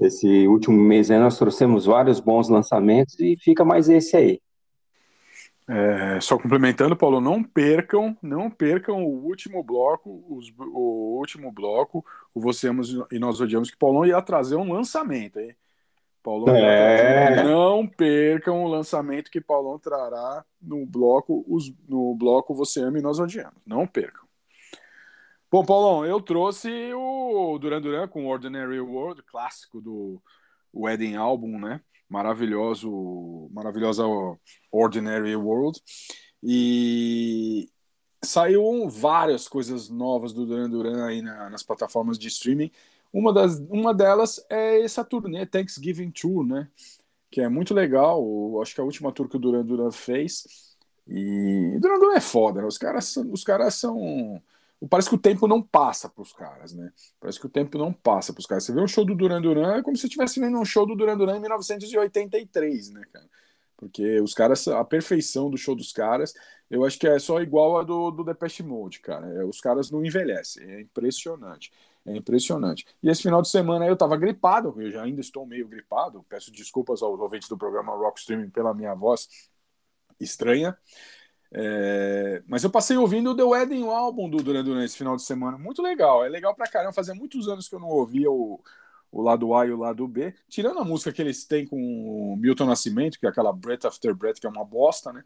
[0.00, 4.40] esse último mês aí nós trouxemos vários bons lançamentos e fica mais esse aí.
[5.68, 12.04] É, só complementando, Paulo, não percam, não percam o último bloco, os, o último bloco,
[12.32, 15.56] o Você Amos e Nós Odiamos, que Paulão ia trazer um lançamento, hein?
[16.26, 17.26] Paulão é.
[17.26, 22.98] trazer, não percam o lançamento que Paulão trará no bloco, os, no bloco Você Ama
[22.98, 23.62] e Nós Odiamos.
[23.64, 24.26] Não percam.
[25.48, 30.20] Bom, Paulão, eu trouxe o Duran Duran com Ordinary World, clássico do
[30.74, 31.80] Wedding Album, né?
[32.08, 34.02] Maravilhoso, maravilhosa
[34.72, 35.80] Ordinary World.
[36.42, 37.70] E
[38.24, 42.72] saiu várias coisas novas do Duran Duran aí na, nas plataformas de streaming.
[43.12, 46.68] Uma, das, uma delas é essa turnê Thanksgiving Tour, né?
[47.30, 48.22] Que é muito legal.
[48.60, 50.76] Acho que é a última tour que o Duran Duran fez.
[51.06, 52.66] E Duran Duran é foda, né?
[52.66, 54.42] Os caras, os caras são
[54.90, 56.92] Parece que o tempo não passa para os caras, né?
[57.18, 58.64] Parece que o tempo não passa para os caras.
[58.64, 60.94] Você vê um show do Duran Duran é como se estivesse vendo um show do
[60.94, 63.26] Duran Duran em 1983, né, cara?
[63.76, 66.34] Porque os caras, a perfeição do show dos caras,
[66.70, 69.26] eu acho que é só igual a do, do Depeche Mode, cara.
[69.32, 71.72] É, os caras não envelhecem, é impressionante.
[72.06, 72.86] É impressionante.
[73.02, 76.24] E esse final de semana eu tava gripado, eu já ainda estou meio gripado.
[76.28, 79.28] Peço desculpas aos ouvintes do programa Rock Streaming pela minha voz
[80.20, 80.76] estranha.
[81.52, 85.16] É, mas eu passei ouvindo o The Wedding, o álbum do Duran Duran esse final
[85.16, 85.58] de semana.
[85.58, 86.92] Muito legal, é legal pra caramba.
[86.92, 88.60] Fazia muitos anos que eu não ouvia o,
[89.10, 90.32] o lado A e o lado B.
[90.48, 94.14] Tirando a música que eles têm com o Milton Nascimento, que é aquela Breath After
[94.14, 95.24] Breath, que é uma bosta, né?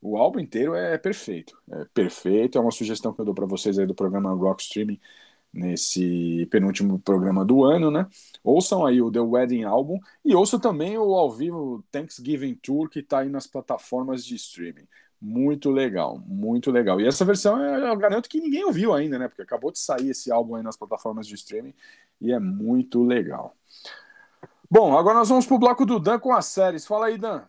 [0.00, 1.56] O álbum inteiro é perfeito.
[1.70, 2.58] É perfeito.
[2.58, 5.00] É uma sugestão que eu dou para vocês aí do programa Rock Streaming
[5.56, 8.06] nesse penúltimo programa do ano, né?
[8.44, 13.00] Ouçam aí o The Wedding Album e ouçam também o ao vivo Thanksgiving Tour que
[13.00, 14.86] está aí nas plataformas de streaming.
[15.20, 17.00] Muito legal, muito legal.
[17.00, 19.28] E essa versão eu garanto que ninguém ouviu ainda, né?
[19.28, 21.74] Porque acabou de sair esse álbum aí nas plataformas de streaming
[22.20, 23.56] e é muito legal.
[24.70, 26.86] Bom, agora nós vamos pro bloco do Dan com as séries.
[26.86, 27.42] Fala aí, Dan.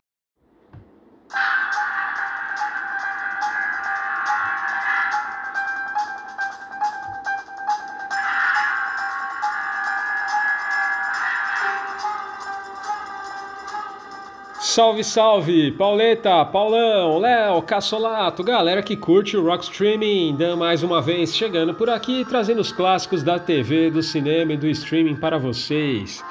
[14.77, 15.71] Salve, salve!
[15.71, 21.73] Pauleta, Paulão, Léo, Cassolato, galera que curte o Rock Streaming, Dan mais uma vez chegando
[21.73, 26.23] por aqui trazendo os clássicos da TV, do cinema e do streaming para vocês.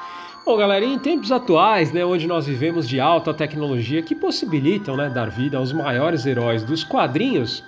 [0.45, 5.09] Bom, galera, em tempos atuais, né, onde nós vivemos de alta tecnologia que possibilitam né,
[5.09, 7.61] dar vida aos maiores heróis dos quadrinhos,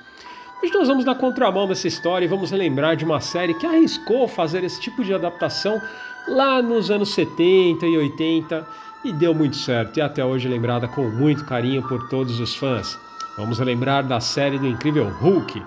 [0.61, 4.27] Hoje nós vamos na contramão dessa história e vamos relembrar de uma série que arriscou
[4.27, 5.81] fazer esse tipo de adaptação
[6.27, 8.67] lá nos anos 70 e 80
[9.03, 12.97] e deu muito certo e até hoje lembrada com muito carinho por todos os fãs.
[13.37, 15.63] Vamos relembrar da série do incrível Hulk.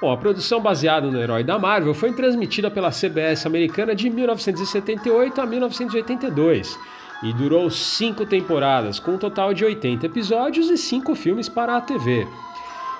[0.00, 5.40] Bom, a produção baseada no herói da Marvel foi transmitida pela CBS americana de 1978
[5.40, 6.78] a 1982
[7.22, 11.80] e durou cinco temporadas, com um total de 80 episódios e cinco filmes para a
[11.80, 12.26] TV.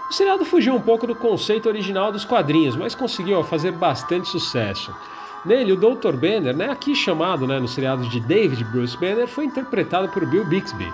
[0.08, 4.94] O seriado fugiu um pouco do conceito original dos quadrinhos, mas conseguiu fazer bastante sucesso.
[5.44, 6.12] Nele, o Dr.
[6.12, 10.44] Banner, né, aqui chamado né, no seriado de David Bruce Banner, foi interpretado por Bill
[10.44, 10.92] Bixby.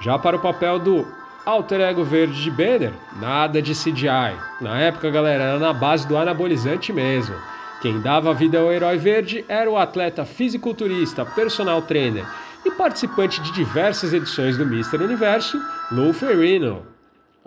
[0.00, 1.06] Já para o papel do
[1.46, 4.36] alter ego verde de Banner, nada de CGI.
[4.60, 7.34] Na época, galera, era na base do anabolizante mesmo.
[7.80, 12.26] Quem dava vida ao herói verde era o atleta fisiculturista, personal trainer
[12.64, 15.02] e participante de diversas edições do Mr.
[15.02, 15.58] Universo,
[15.90, 16.97] Lou Ferrino.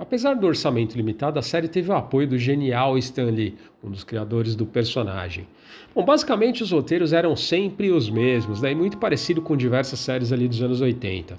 [0.02, 4.04] Apesar do orçamento limitado, a série teve o apoio do genial Stan Lee, um dos
[4.04, 5.46] criadores do personagem.
[5.94, 10.48] Bom, basicamente os roteiros eram sempre os mesmos, né, muito parecido com diversas séries ali
[10.48, 11.38] dos anos 80.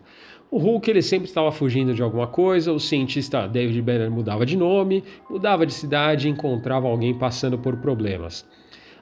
[0.49, 4.57] O Hulk ele sempre estava fugindo de alguma coisa, o cientista David Banner mudava de
[4.57, 8.49] nome, mudava de cidade e encontrava alguém passando por problemas.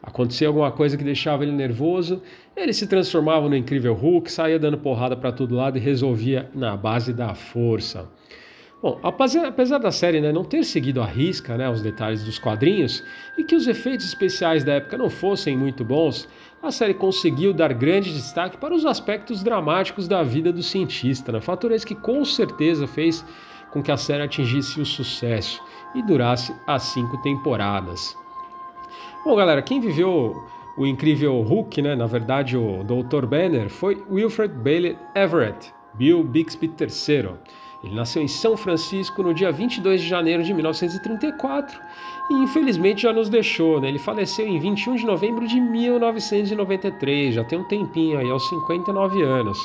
[0.02, 2.22] Acontecia alguma coisa que deixava ele nervoso,
[2.56, 6.74] ele se transformava no incrível Hulk, saía dando porrada para todo lado e resolvia na
[6.78, 8.08] base da força.
[8.82, 13.04] Bom, apesar da série né, não ter seguido a risca né, os detalhes dos quadrinhos
[13.36, 16.26] e que os efeitos especiais da época não fossem muito bons,
[16.62, 21.42] a série conseguiu dar grande destaque para os aspectos dramáticos da vida do cientista, né,
[21.42, 23.22] fator esse que com certeza fez
[23.70, 25.62] com que a série atingisse o sucesso
[25.94, 28.16] e durasse as cinco temporadas.
[29.22, 30.42] Bom, galera, quem viveu
[30.78, 33.26] o incrível Hulk, né, na verdade o Dr.
[33.26, 37.34] Banner, foi Wilfred Bailey Everett, Bill Bixby III.
[37.82, 41.80] Ele nasceu em São Francisco no dia 22 de janeiro de 1934
[42.30, 43.80] e infelizmente já nos deixou.
[43.80, 43.88] Né?
[43.88, 49.22] Ele faleceu em 21 de novembro de 1993, já tem um tempinho aí, aos 59
[49.22, 49.58] anos.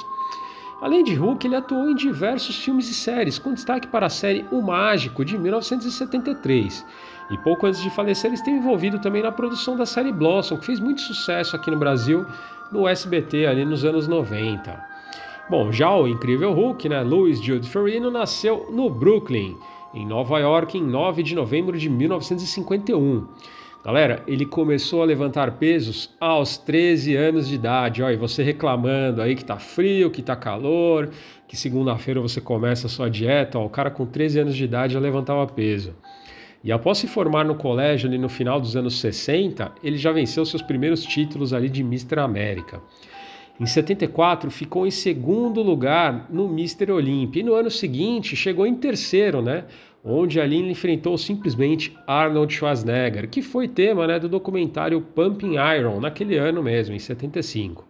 [0.81, 4.45] Além de Hulk, ele atuou em diversos filmes e séries, com destaque para a série
[4.51, 6.85] O Mágico, de 1973.
[7.31, 10.65] E pouco antes de falecer, ele esteve envolvido também na produção da série Blossom, que
[10.65, 12.25] fez muito sucesso aqui no Brasil,
[12.71, 14.94] no SBT, ali nos anos 90.
[15.47, 19.55] Bom, já o incrível Hulk, né, Louis Jude Ferrino, nasceu no Brooklyn,
[19.93, 23.27] em Nova York, em 9 de novembro de 1951.
[23.85, 28.01] Galera, ele começou a levantar pesos aos 13 anos de idade.
[28.01, 31.11] Olha, você reclamando aí que tá frio, que tá calor,
[31.47, 33.59] que segunda-feira você começa a sua dieta.
[33.59, 35.93] Ó, o cara com 13 anos de idade já levantava peso.
[36.63, 40.43] E após se formar no colégio ali no final dos anos 60, ele já venceu
[40.43, 42.19] seus primeiros títulos ali de Mr.
[42.21, 42.81] América.
[43.59, 46.91] Em 74 ficou em segundo lugar no Mr.
[46.91, 49.65] Olympia e no ano seguinte chegou em terceiro, né?
[50.03, 56.37] Onde ali enfrentou simplesmente Arnold Schwarzenegger, que foi tema né, do documentário Pumping Iron naquele
[56.37, 57.87] ano mesmo, em 75.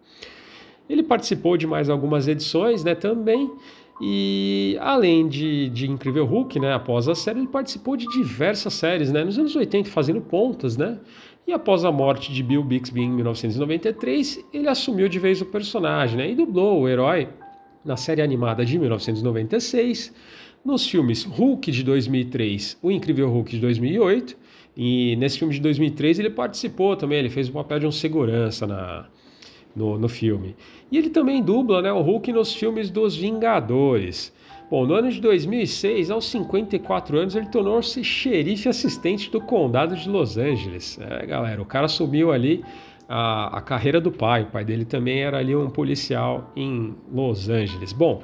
[0.88, 2.94] Ele participou de mais algumas edições, né?
[2.94, 3.52] Também
[4.02, 9.12] e além de, de Incrível Hulk, né, após a série, ele participou de diversas séries,
[9.12, 11.00] né, nos anos 80 fazendo pontas, né?
[11.48, 16.18] E após a morte de Bill Bixby em 1993, ele assumiu de vez o personagem
[16.18, 17.30] né, e dublou o herói
[17.84, 20.12] na série animada de 1996,
[20.66, 24.36] nos filmes Hulk de 2003, O Incrível Hulk de 2008,
[24.76, 28.66] e nesse filme de 2003 ele participou também, ele fez o papel de um segurança
[28.66, 29.08] na,
[29.76, 30.56] no, no filme.
[30.92, 34.34] E ele também dubla né, o Hulk nos filmes dos Vingadores.
[34.70, 40.10] Bom, no ano de 2006, aos 54 anos, ele tornou-se xerife assistente do condado de
[40.10, 41.00] Los Angeles.
[41.00, 42.66] É, galera, o cara assumiu ali
[43.08, 44.42] a, a carreira do pai.
[44.42, 47.94] O pai dele também era ali um policial em Los Angeles.
[47.94, 48.24] Bom,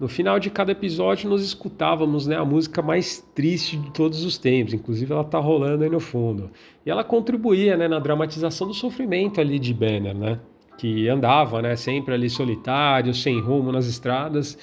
[0.00, 4.38] no final de cada episódio nós escutávamos né, a música mais triste de todos os
[4.38, 6.50] tempos, inclusive ela tá rolando aí no fundo.
[6.86, 10.40] E ela contribuía né, na dramatização do sofrimento ali de Banner, né?
[10.78, 14.58] Que andava né, sempre ali solitário, sem rumo nas estradas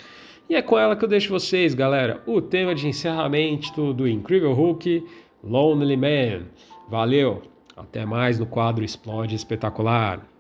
[0.49, 4.53] e é com ela que eu deixo vocês, galera, o tema de encerramento do Incrível
[4.53, 5.06] Hulk,
[5.44, 6.45] Lonely Man.
[6.90, 7.41] Valeu,
[7.76, 10.33] até mais no quadro Explode Espetacular.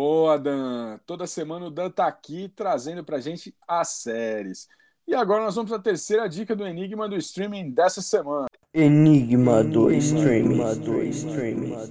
[0.00, 0.98] Boa, Dan.
[1.04, 4.66] Toda semana o Dan tá aqui trazendo pra gente as séries.
[5.06, 8.46] E agora nós vamos para a terceira dica do Enigma do Streaming dessa semana.
[8.72, 10.56] Enigma do Streaming.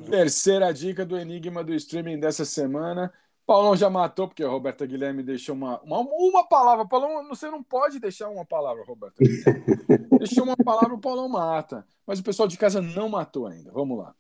[0.10, 3.14] Terceira dica do Enigma do Streaming dessa semana.
[3.46, 6.88] Paulão já matou, porque a Roberta Guilherme deixou uma, uma, uma palavra.
[6.88, 9.18] Paulão, você não pode deixar uma palavra, Roberta.
[10.18, 11.86] Deixou uma palavra, o Paulão mata.
[12.08, 13.72] Mas o pessoal de casa não matou ainda.
[13.72, 14.16] Vamos lá.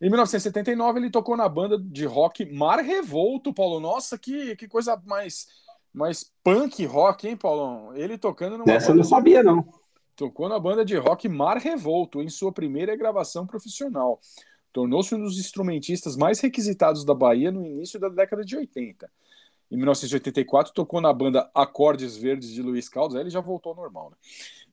[0.00, 3.80] Em 1979, ele tocou na banda de rock Mar Revolto, Paulo.
[3.80, 5.48] Nossa, que, que coisa mais,
[5.92, 7.92] mais punk rock, hein, Paulão?
[7.96, 9.66] Ele tocando numa Essa eu não sabia, não.
[10.16, 14.20] Tocou na banda de rock Mar Revolto em sua primeira gravação profissional.
[14.72, 19.10] Tornou-se um dos instrumentistas mais requisitados da Bahia no início da década de 80.
[19.70, 23.76] Em 1984, tocou na banda Acordes Verdes de Luiz Caldas, aí ele já voltou ao
[23.76, 24.16] normal, né?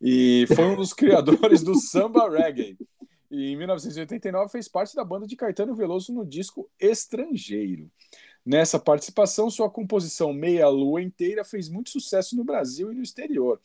[0.02, 2.78] E foi um dos criadores do samba reggae.
[3.32, 7.90] E em 1989 fez parte da banda de Caetano Veloso no disco Estrangeiro.
[8.46, 13.60] Nessa participação, sua composição Meia Lua Inteira fez muito sucesso no Brasil e no exterior.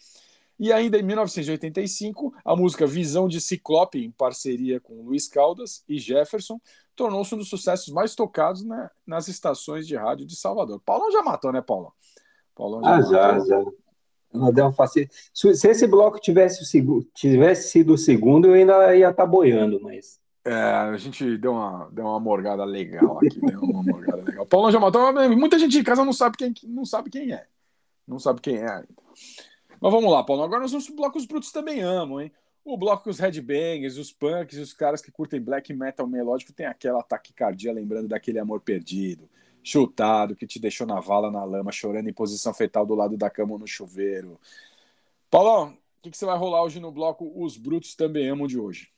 [0.59, 5.99] E ainda em 1985, a música Visão de Ciclope, em parceria com Luiz Caldas e
[5.99, 6.61] Jefferson,
[6.95, 10.81] tornou-se um dos sucessos mais tocados na- nas estações de rádio de Salvador.
[10.81, 11.93] Paulão já matou, né, Paulão?
[12.55, 13.47] Paulão Ah, já, matou.
[13.47, 13.55] já.
[13.57, 13.73] Ela
[14.53, 15.09] deu uma faci...
[15.35, 16.65] Se se esse bloco tivesse,
[17.15, 20.21] tivesse sido o segundo, eu ainda ia estar boiando, mas.
[20.45, 24.47] É, a gente deu uma, deu uma morgada legal aqui, deu uma morgada legal.
[24.47, 27.47] Paulão já matou, muita gente em casa não sabe quem, não sabe quem é.
[28.09, 28.89] Não sabe quem é ainda.
[29.81, 30.43] Mas vamos lá, Paulo.
[30.43, 32.33] Agora nós vamos pro bloco os brutos também amam, hein?
[32.65, 36.67] O bloco que os headbangers, os punks os caras que curtem black metal melódico tem
[36.67, 39.29] aquela taquicardia lembrando daquele amor perdido,
[39.63, 43.31] chutado, que te deixou na vala, na lama, chorando em posição fetal do lado da
[43.31, 44.39] cama ou no chuveiro.
[45.31, 48.59] Paulão, o que, que você vai rolar hoje no bloco Os Brutos Também Amam de
[48.59, 48.89] hoje?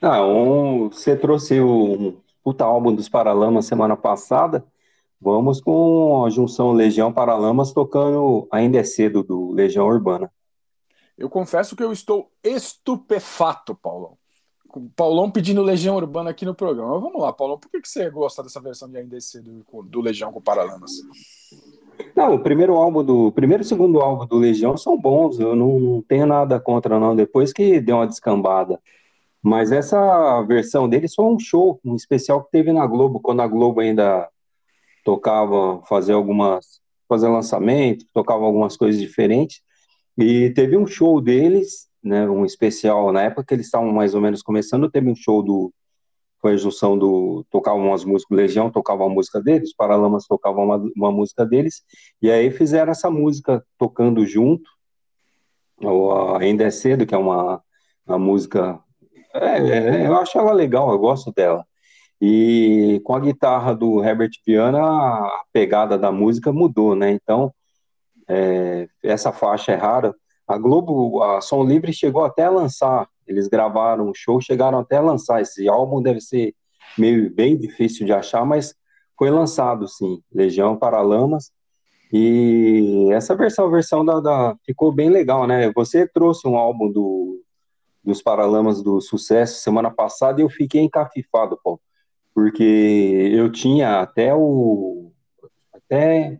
[0.00, 0.88] Ah, um...
[0.88, 4.66] você trouxe o puta álbum dos Paralamas semana passada.
[5.20, 10.30] Vamos com a junção Legião Paralamas tocando Ainda é Cedo, do Legião Urbana.
[11.16, 14.18] Eu confesso que eu estou estupefato, Paulão.
[14.94, 16.98] Paulão pedindo Legião Urbana aqui no programa.
[16.98, 19.20] Vamos lá, Paulão, por que, que você gosta dessa versão de Ainda é
[19.66, 20.92] com- do Legião com Paralamas?
[22.14, 23.32] Não, o primeiro álbum do.
[23.32, 27.14] Primeiro e segundo álbum do Legião são bons, eu não, não tenho nada contra, não.
[27.16, 28.80] Depois que deu uma descambada.
[29.42, 33.46] Mas essa versão dele só um show, um especial que teve na Globo, quando a
[33.46, 34.28] Globo ainda
[35.04, 36.80] tocava, fazia algumas.
[37.08, 39.60] fazer lançamento, tocava algumas coisas diferentes.
[40.18, 42.28] E teve um show deles, né?
[42.28, 45.72] Um especial na época que eles estavam mais ou menos começando, teve um show do.
[46.40, 47.44] Foi a junção do.
[47.50, 51.82] Tocavam umas músicas, Legião tocava uma música deles, Paralamas tocavam uma, uma música deles,
[52.22, 54.70] e aí fizeram essa música tocando junto,
[55.78, 57.62] ou Ainda é Cedo, que é uma,
[58.06, 58.80] uma música.
[59.34, 59.58] é,
[60.02, 61.66] é, eu acho ela legal, eu gosto dela.
[62.20, 67.10] E com a guitarra do Herbert Viana, a pegada da música mudou, né?
[67.10, 67.52] Então,
[68.28, 70.14] é, essa faixa é rara.
[70.46, 74.96] A Globo, a Som Livre chegou até a lançar, eles gravaram um show, chegaram até
[74.96, 75.40] a lançar.
[75.40, 76.54] Esse álbum deve ser
[76.96, 78.74] meio bem difícil de achar, mas
[79.18, 80.22] foi lançado, sim.
[80.32, 81.50] Legião Paralamas.
[82.12, 85.72] E essa versão, versão da, da- ficou bem legal, né?
[85.74, 87.42] Você trouxe um álbum do,
[88.04, 91.80] dos Paralamas do Sucesso semana passada e eu fiquei encafifado, pô,
[92.32, 92.62] porque
[93.34, 95.10] eu tinha até o
[95.72, 96.38] até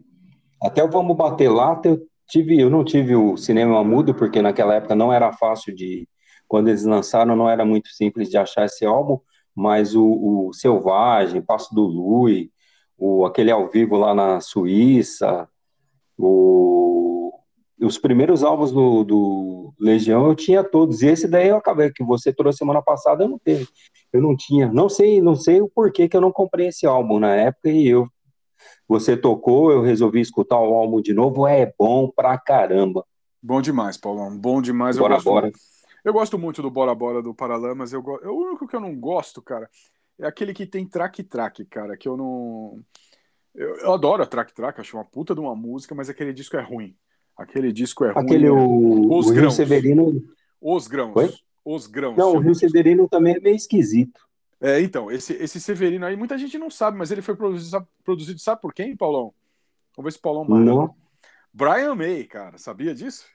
[0.63, 4.75] até o Vamos Bater Lata, eu tive, eu não tive o cinema mudo porque naquela
[4.75, 6.09] época não era fácil de
[6.49, 9.19] quando eles lançaram não era muito simples de achar esse álbum,
[9.55, 10.05] mas o,
[10.49, 12.51] o Selvagem, Passo do Lui,
[12.97, 15.49] o aquele ao vivo lá na Suíça,
[16.19, 17.33] o,
[17.81, 21.03] os primeiros álbuns do, do Legião eu tinha todos.
[21.03, 23.67] E esse daí eu acabei que você trouxe semana passada, eu não teve.
[24.13, 24.71] Eu não tinha.
[24.73, 27.87] Não sei, não sei o porquê que eu não comprei esse álbum na época e
[27.87, 28.07] eu
[28.89, 31.47] você tocou, eu resolvi escutar o álbum de novo.
[31.47, 33.05] É bom pra caramba.
[33.43, 34.37] Bom demais, Paulão.
[34.37, 34.99] Bom demais.
[34.99, 35.53] Bora, eu gosto, bora.
[36.05, 37.93] Eu gosto muito do Bora Bora do Paralamas.
[37.93, 38.19] Eu, go...
[38.25, 39.69] o único que eu não gosto, cara,
[40.19, 42.81] é aquele que tem track-track, cara, que eu não.
[43.55, 46.63] Eu, eu adoro a track-track, acho uma puta de uma música, mas aquele disco é
[46.63, 46.95] ruim.
[47.37, 48.25] Aquele disco é ruim.
[48.25, 49.55] Aquele é- o, Os o Rio grãos.
[49.55, 50.23] Severino.
[50.61, 51.17] Os grãos.
[51.17, 51.35] Oi?
[51.65, 52.17] Os grãos.
[52.17, 54.21] Não, o Rio Severino também é meio esquisito.
[54.61, 57.87] É, então, esse, esse Severino aí, muita gente não sabe, mas ele foi produzido, sabe,
[58.05, 59.33] produzido, sabe por quem, Paulão?
[59.97, 60.65] Vamos ver se o Paulão mata.
[60.65, 60.95] Não.
[61.53, 63.27] Brian May, cara, sabia disso?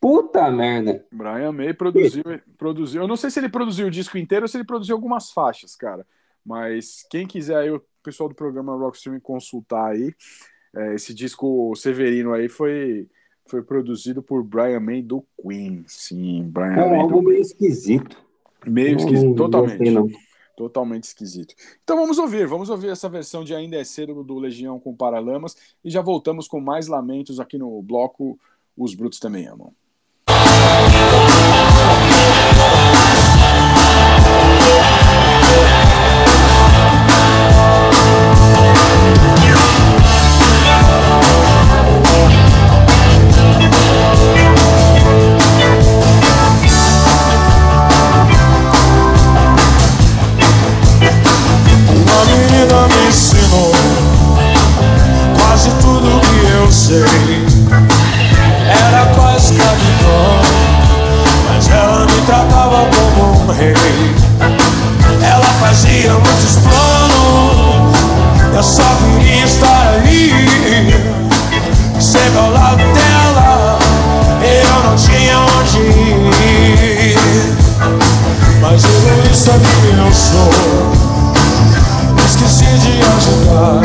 [0.00, 1.04] Puta merda.
[1.10, 2.22] Brian May produziu,
[2.56, 3.02] produziu.
[3.02, 5.74] Eu não sei se ele produziu o disco inteiro ou se ele produziu algumas faixas,
[5.74, 6.06] cara.
[6.44, 10.14] Mas quem quiser aí, o pessoal do programa Rockstream consultar aí,
[10.74, 13.08] é, esse disco Severino aí foi,
[13.46, 15.84] foi produzido por Brian May do Queen.
[15.86, 18.27] Sim, Brian É um álbum meio esquisito.
[18.66, 19.90] Meio Não- esquisito, não totalmente.
[19.90, 20.08] não.
[20.56, 21.54] Totalmente esquisito.
[21.84, 25.54] Então vamos ouvir, vamos ouvir essa versão de Ainda é Cedo do Legião com Paralamas
[25.84, 28.36] e já voltamos com mais lamentos aqui no bloco
[28.76, 29.72] Os Brutos Também Amam.
[56.78, 57.44] Sei.
[58.86, 60.40] Era quase escravidão,
[61.48, 63.74] mas ela me tratava como um rei.
[65.22, 67.96] Ela fazia muitos planos,
[68.54, 70.32] eu só queria estar ali,
[72.00, 73.78] sempre ao lado dela.
[74.40, 77.18] Eu não tinha onde ir,
[78.60, 81.08] mas egoísta que eu sou
[82.28, 83.80] esqueci de ajudar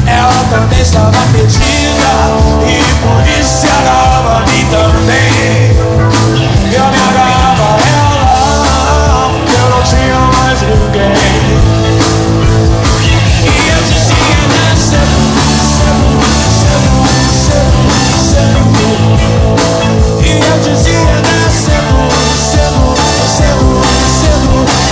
[0.08, 2.14] Ela também estava perdida.
[2.66, 5.76] E por isso se agarrava a mim também.
[6.72, 9.32] Eu me agarrava a ela.
[9.54, 11.16] Eu não tinha mais ninguém.
[13.44, 15.26] E eu dizia, cedo
[20.22, 21.15] e eu dizia,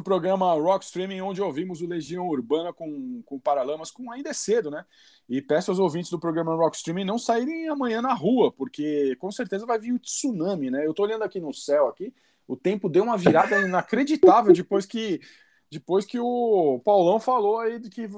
[0.00, 4.32] o programa Rock Streaming, onde ouvimos o Legião Urbana com, com Paralamas, com ainda é
[4.32, 4.84] cedo, né?
[5.28, 9.30] E peço aos ouvintes do programa Rock Streaming não saírem amanhã na rua, porque com
[9.30, 10.86] certeza vai vir o tsunami, né?
[10.86, 12.12] Eu tô olhando aqui no céu aqui,
[12.48, 15.20] o tempo deu uma virada inacreditável depois que
[15.70, 18.08] depois que o Paulão falou aí que,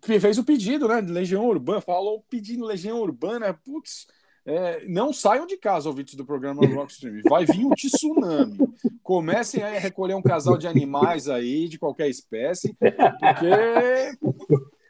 [0.00, 1.02] que fez o pedido, né?
[1.02, 4.06] Legião Urbana, falou pedindo Legião Urbana, putz.
[4.44, 7.20] É, não saiam de casa, ouvintes do programa Rockstream.
[7.28, 8.58] Vai vir um tsunami.
[9.02, 14.18] Comecem a recolher um casal de animais aí, de qualquer espécie, porque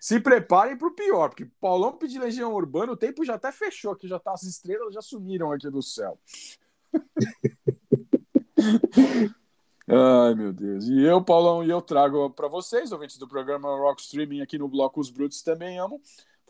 [0.00, 3.92] se preparem para o pior, porque Paulão pedir Legião Urbana, o tempo já até fechou
[3.92, 6.18] aqui, já tá, as estrelas já sumiram aqui do céu.
[9.88, 10.88] Ai, meu Deus.
[10.88, 14.68] E eu, Paulão, e eu trago para vocês, ouvintes do programa Rock Streaming aqui no
[14.68, 16.00] bloco Os Brutos Também Amo,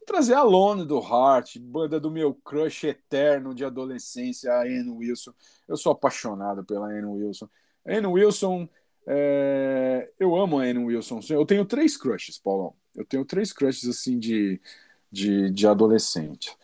[0.07, 5.33] trazer a Lone do Heart, banda do meu crush eterno de adolescência, a Anne Wilson.
[5.69, 7.49] Eu sou apaixonado pela Anne Wilson.
[7.87, 8.69] Anne Wilson,
[9.07, 10.11] é...
[10.19, 11.21] eu amo a Anne Wilson.
[11.31, 12.75] Eu tenho três crushes, Paulão.
[12.95, 14.61] Eu tenho três crushes assim de,
[15.11, 16.57] de, de adolescente,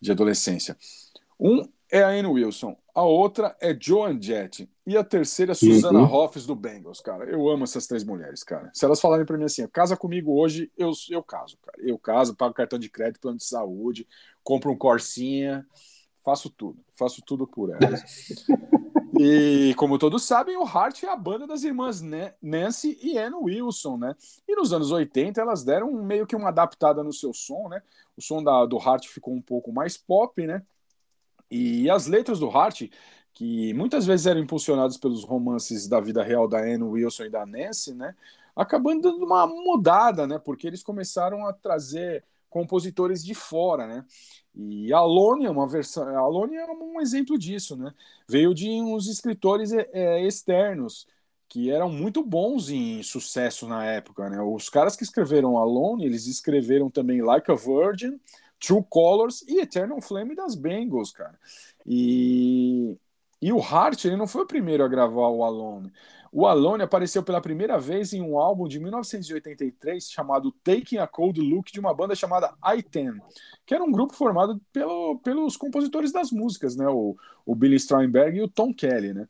[0.00, 0.76] de adolescência.
[1.38, 5.98] Um é a Anne Wilson, a outra é Joan Jett e a terceira é Susana
[5.98, 6.12] uhum.
[6.12, 7.24] Hoffs do Bengals, cara.
[7.24, 8.70] Eu amo essas três mulheres, cara.
[8.74, 11.78] Se elas falarem para mim assim, casa comigo hoje, eu, eu caso, cara.
[11.80, 14.06] Eu caso, pago cartão de crédito, plano de saúde,
[14.42, 15.66] compro um Corsinha,
[16.24, 18.02] faço tudo, faço tudo por elas.
[19.16, 22.02] E como todos sabem, o Heart é a banda das irmãs
[22.42, 24.16] Nancy e Anne Wilson, né?
[24.46, 27.80] E nos anos 80 elas deram meio que uma adaptada no seu som, né?
[28.16, 30.62] O som da, do Heart ficou um pouco mais pop, né?
[31.50, 32.90] E as letras do Hart,
[33.34, 37.44] que muitas vezes eram impulsionadas pelos romances da vida real da Anne Wilson e da
[37.44, 38.14] Nancy, né?
[38.54, 40.38] Acabando dando uma mudada, né?
[40.38, 44.04] Porque eles começaram a trazer compositores de fora, né?
[44.54, 47.92] E a é uma versão, Alone é um exemplo disso, né?
[48.28, 51.08] Veio de uns escritores é, externos
[51.48, 54.40] que eram muito bons em sucesso na época, né?
[54.40, 58.20] Os caras que escreveram Alone, eles escreveram também Like a Virgin,
[58.60, 61.38] True Colors e Eternal Flame das Bengals, cara.
[61.84, 62.96] E,
[63.44, 65.92] e o Hart, ele não foi o primeiro a gravar o Alone.
[66.32, 71.38] O Alone apareceu pela primeira vez em um álbum de 1983 chamado Taking a Cold
[71.42, 73.20] Look de uma banda chamada I-10,
[73.66, 76.88] que era um grupo formado pelo, pelos compositores das músicas, né?
[76.88, 77.14] O,
[77.44, 79.28] o Billy Steinberg e o Tom Kelly, né?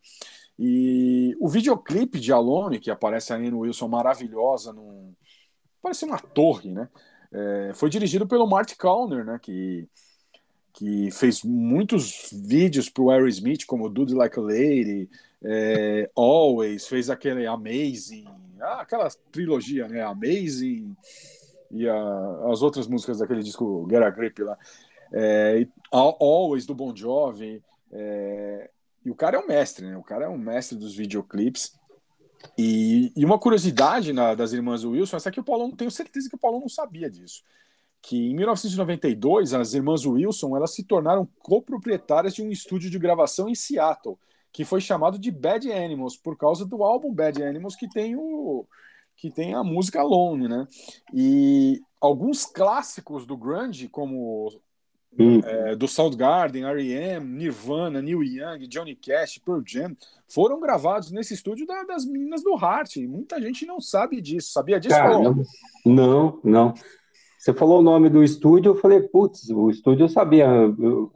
[0.57, 5.13] E o videoclipe de Alone, que aparece a Anne Wilson maravilhosa, num...
[5.81, 6.87] parece uma torre, né?
[7.33, 9.89] É, foi dirigido pelo Marty Callner, né, que,
[10.75, 15.09] que fez muitos vídeos para o Aerosmith, como Dude Like a Lady,
[15.43, 18.25] é, Always, fez aquele Amazing,
[18.59, 20.95] ah, aquela trilogia, né, Amazing
[21.71, 24.57] e a, as outras músicas daquele disco Get a Grip lá.
[25.11, 27.61] É, Always, do Bon Jovi.
[27.91, 28.69] É,
[29.03, 29.97] e o cara é um mestre, né?
[29.97, 31.77] O cara é um mestre dos videoclipes.
[32.57, 36.29] E, e uma curiosidade na, das irmãs Wilson, essa aqui o Paulo não tenho certeza
[36.29, 37.43] que o Paulo não sabia disso.
[38.07, 43.49] Que em 1992, as irmãs Wilson elas se tornaram coproprietárias de um estúdio de gravação
[43.49, 44.15] em Seattle,
[44.53, 48.63] que foi chamado de Bad Animals, por causa do álbum Bad Animals que tem o
[49.17, 50.67] que tem a música Alone, né?
[51.11, 54.51] E alguns clássicos do grunge, como
[55.17, 55.39] Hum.
[55.45, 59.95] É, do Soundgarden, R.E.M., Nirvana, Neil Young, Johnny Cash, Pearl Jam,
[60.27, 62.97] foram gravados nesse estúdio da, das meninas do Heart.
[63.07, 64.51] Muita gente não sabe disso.
[64.51, 65.17] Sabia disso, Cara,
[65.85, 66.73] Não, não.
[67.45, 70.47] Você falou o nome do estúdio, eu falei, putz, o estúdio eu sabia.
[70.47, 71.13] Eu,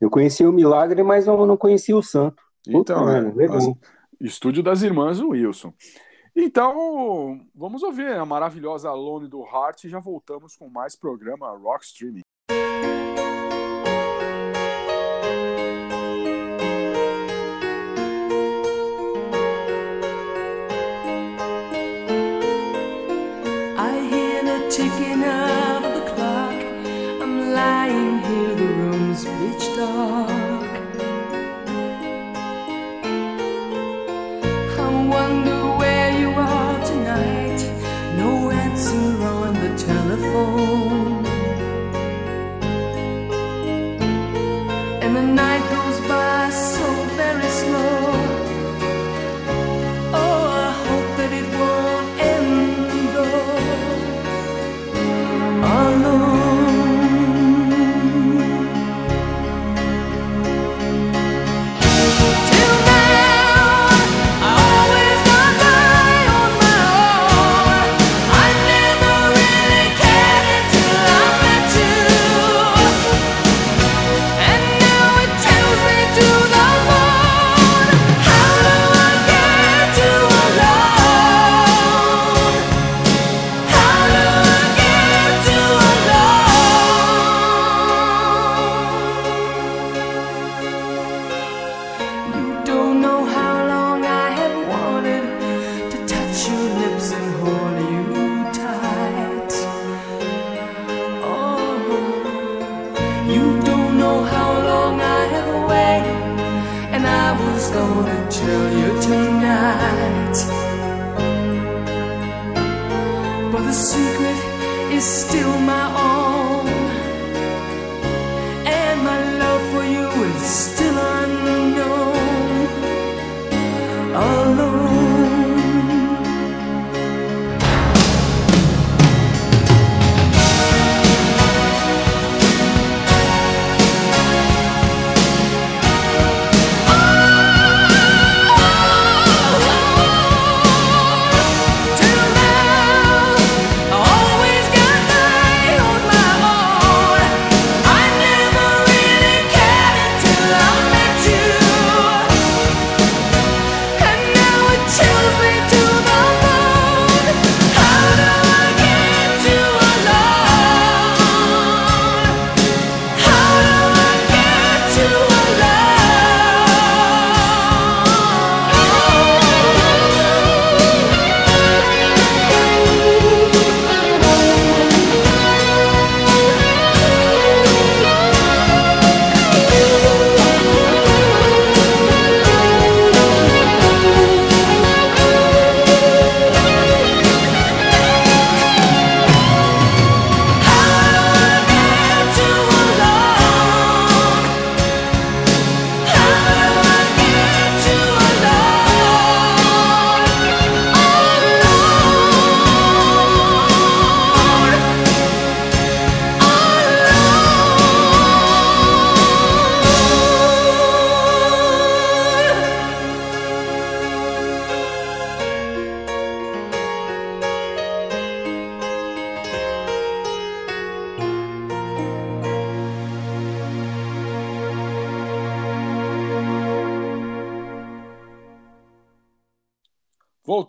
[0.00, 2.42] eu conhecia o Milagre, mas eu não conhecia o Santo.
[2.64, 5.74] Puta, então, mano, é, estúdio das irmãs Wilson.
[6.34, 11.84] Então, vamos ouvir a maravilhosa Alone do Heart e já voltamos com mais programa Rock
[11.84, 12.22] Streaming.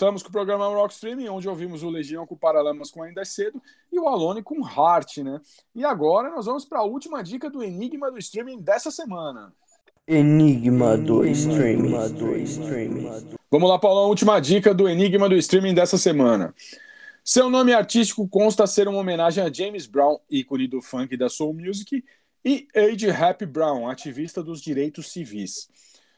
[0.02, 3.23] Voltamos com o programa Rock Streaming, onde ouvimos o Legião com Paralamas com Ainda é
[3.23, 3.61] Cedo
[3.91, 5.40] e o Alone com Heart, né?
[5.76, 9.53] E agora nós vamos para a última dica do Enigma do Streaming dessa semana.
[10.07, 11.94] Enigma do streaming.
[13.52, 16.52] Vamos lá, Paulão, última dica do Enigma do Streaming dessa semana.
[17.23, 21.30] Seu nome artístico consta ser uma homenagem a James Brown, ícone do funk e da
[21.30, 22.03] soul music,
[22.44, 25.69] e Age Happy Brown, ativista dos direitos civis.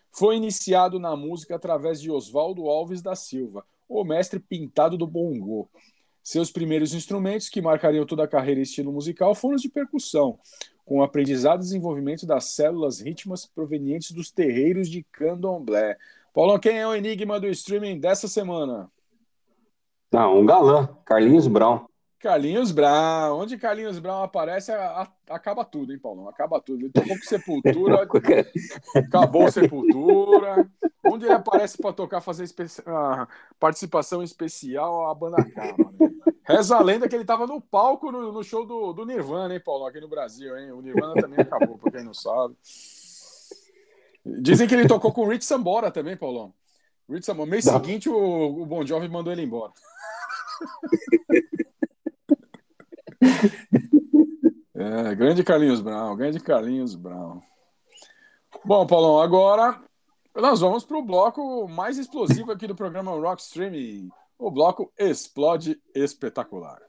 [0.10, 3.66] Foi iniciado na música através de Oswaldo Alves da Silva,
[4.02, 5.70] o mestre pintado do bongô.
[6.24, 10.40] Seus primeiros instrumentos, que marcariam toda a carreira e estilo musical, foram os de percussão,
[10.86, 15.98] com o aprendizado e desenvolvimento das células rítmicas provenientes dos terreiros de candomblé.
[16.34, 18.90] Paulão, quem é o enigma do streaming dessa semana?
[20.12, 21.86] Não, um galã, Carlinhos Brown.
[22.24, 23.38] Carlinhos Brown.
[23.38, 26.30] Onde Carlinhos Brown aparece, a- a- acaba tudo, hein, Paulão?
[26.30, 26.86] Acaba tudo.
[26.86, 28.08] Ele tocou com Sepultura,
[28.96, 30.66] acabou Sepultura.
[31.06, 32.66] Onde ele aparece para tocar, fazer espe-
[33.60, 35.92] participação especial, a banda acaba.
[36.00, 36.10] Né?
[36.46, 39.60] Reza a lenda que ele estava no palco no, no show do, do Nirvana, hein,
[39.64, 39.88] Paulão?
[39.88, 40.72] Aqui no Brasil, hein?
[40.72, 42.56] O Nirvana também acabou, pra quem não sabe.
[44.26, 46.54] Dizem que ele tocou com o Rich Sambora também, Paulão.
[47.10, 47.50] Rich Sambora.
[47.50, 47.74] Mês Não.
[47.74, 49.74] seguinte, o, o Bon Jovi mandou ele embora.
[54.76, 57.42] É, grande Carlinhos Brown, grande Carlinhos Brown.
[58.66, 59.80] Bom, Paulão, agora
[60.36, 64.10] nós vamos para o bloco mais explosivo aqui do programa Rock Streaming.
[64.38, 66.82] O bloco Explode Espetacular.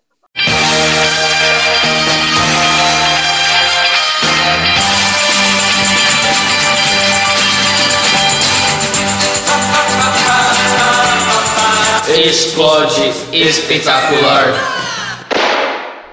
[12.17, 14.47] Explode espetacular.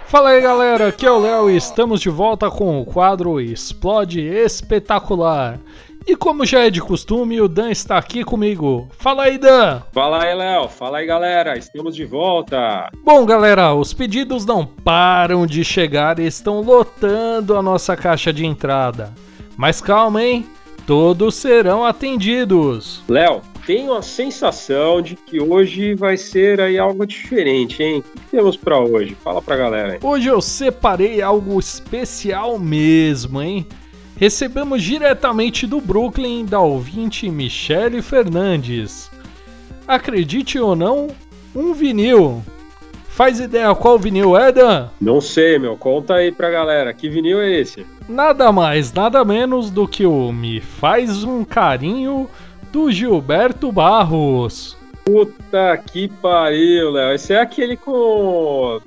[0.07, 4.19] Fala aí galera, aqui é o Léo e estamos de volta com o quadro Explode
[4.19, 5.59] Espetacular.
[6.07, 8.89] E como já é de costume, o Dan está aqui comigo.
[8.97, 9.83] Fala aí, Dan!
[9.91, 10.67] Fala aí, Léo.
[10.69, 11.55] Fala aí, galera.
[11.55, 12.89] Estamos de volta.
[13.03, 18.43] Bom, galera, os pedidos não param de chegar e estão lotando a nossa caixa de
[18.43, 19.13] entrada.
[19.55, 20.47] Mas calma, hein?
[20.87, 23.03] Todos serão atendidos.
[23.07, 27.99] Léo, tenho a sensação de que hoje vai ser aí algo diferente, hein?
[27.99, 29.15] O que temos pra hoje?
[29.23, 29.99] Fala pra galera aí.
[30.01, 33.65] Hoje eu separei algo especial mesmo, hein?
[34.17, 39.09] Recebemos diretamente do Brooklyn da ouvinte Michele Fernandes.
[39.87, 41.07] Acredite ou não,
[41.55, 42.43] um vinil.
[43.07, 44.87] Faz ideia qual vinil é, Dan?
[44.99, 45.75] Não sei, meu.
[45.75, 46.93] Conta aí pra galera.
[46.93, 47.85] Que vinil é esse?
[48.07, 52.29] Nada mais, nada menos do que o Me Faz um Carinho
[52.71, 54.77] do Gilberto Barros.
[55.03, 57.13] Puta que pariu, Léo.
[57.13, 58.79] Esse é aquele com.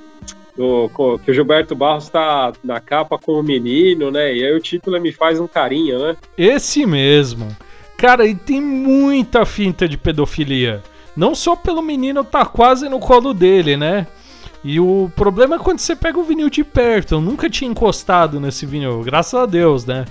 [0.56, 4.32] do- com- que o Gilberto Barros tá na capa com o menino, né?
[4.35, 6.16] E aí o título é Me Faz um Carinho, né?
[6.39, 7.48] Esse mesmo.
[7.97, 10.82] Cara, e tem muita finta de pedofilia.
[11.16, 14.06] Não só pelo menino tá quase no colo dele, né?
[14.62, 17.15] E o problema é quando você pega o vinil de perto.
[17.16, 20.05] Eu nunca tinha encostado nesse vinil, graças a Deus, né?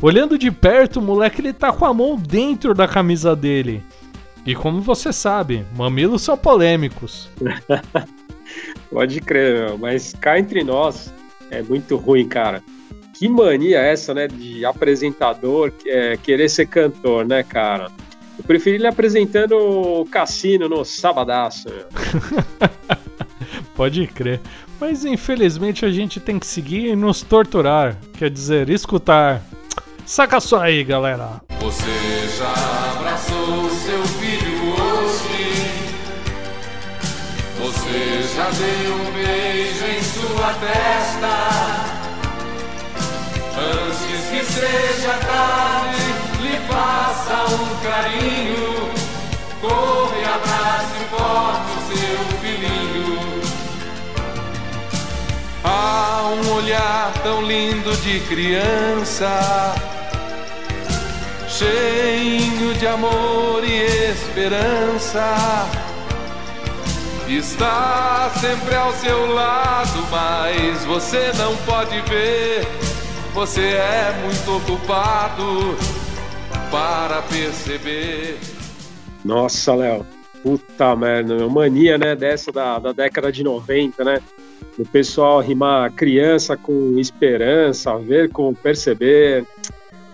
[0.00, 3.82] Olhando de perto, o moleque ele tá com a mão dentro da camisa dele.
[4.46, 7.28] E como você sabe, mamilos são polêmicos.
[8.90, 11.12] Pode crer, meu, mas cá entre nós
[11.50, 12.62] é muito ruim, cara.
[13.14, 17.90] Que mania essa, né, de apresentador é, querer ser cantor, né, cara?
[18.38, 21.68] Eu preferi ele apresentando o cassino no sabadaço.
[23.76, 24.40] Pode crer.
[24.80, 27.98] Mas infelizmente a gente tem que seguir e nos torturar.
[28.14, 29.42] Quer dizer, escutar.
[30.10, 31.40] Saca só aí, galera.
[31.60, 32.52] Você já
[32.96, 35.70] abraçou seu filho hoje?
[37.60, 41.30] Você já deu um beijo em sua testa?
[43.56, 46.02] Antes que seja tarde,
[46.42, 48.90] lhe faça um carinho.
[49.60, 53.20] Corre, abrace forte o seu filhinho.
[55.62, 59.76] Há um olhar tão lindo de criança,
[61.60, 65.68] cheio de amor e esperança.
[67.28, 72.66] Está sempre ao seu lado, mas você não pode ver.
[73.34, 75.76] Você é muito ocupado
[76.70, 78.38] para perceber.
[79.22, 80.06] Nossa, Léo.
[80.42, 81.50] Puta merda, meu.
[81.50, 82.16] Mania, né?
[82.16, 84.22] Dessa da, da década de 90, né?
[84.78, 89.44] O pessoal rimar criança com esperança, ver com perceber.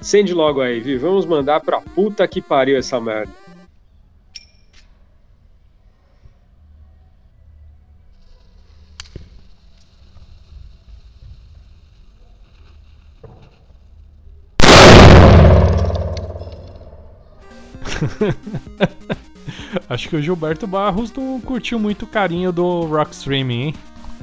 [0.07, 1.01] Sende logo aí, viu?
[1.01, 3.33] Vamos mandar pra puta que pariu essa merda.
[19.91, 23.75] Acho que o Gilberto Barros não curtiu muito o carinho do Rock Streaming, hein?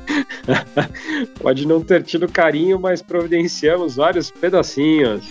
[1.41, 5.25] Pode não ter tido carinho, mas providenciamos vários pedacinhos.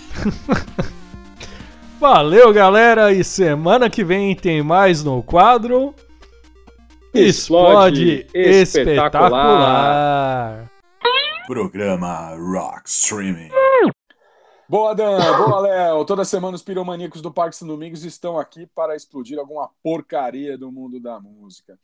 [1.99, 3.13] Valeu, galera!
[3.13, 5.93] E semana que vem tem mais no quadro.
[7.13, 8.61] Explode, espetacular.
[8.61, 10.71] espetacular.
[11.47, 13.49] Programa Rock Streaming.
[14.67, 15.19] Boa, Dan!
[15.37, 16.05] Boa, Léo!
[16.05, 20.71] Toda semana os piromaníacos do Parque São Domingos estão aqui para explodir alguma porcaria do
[20.71, 21.77] mundo da música.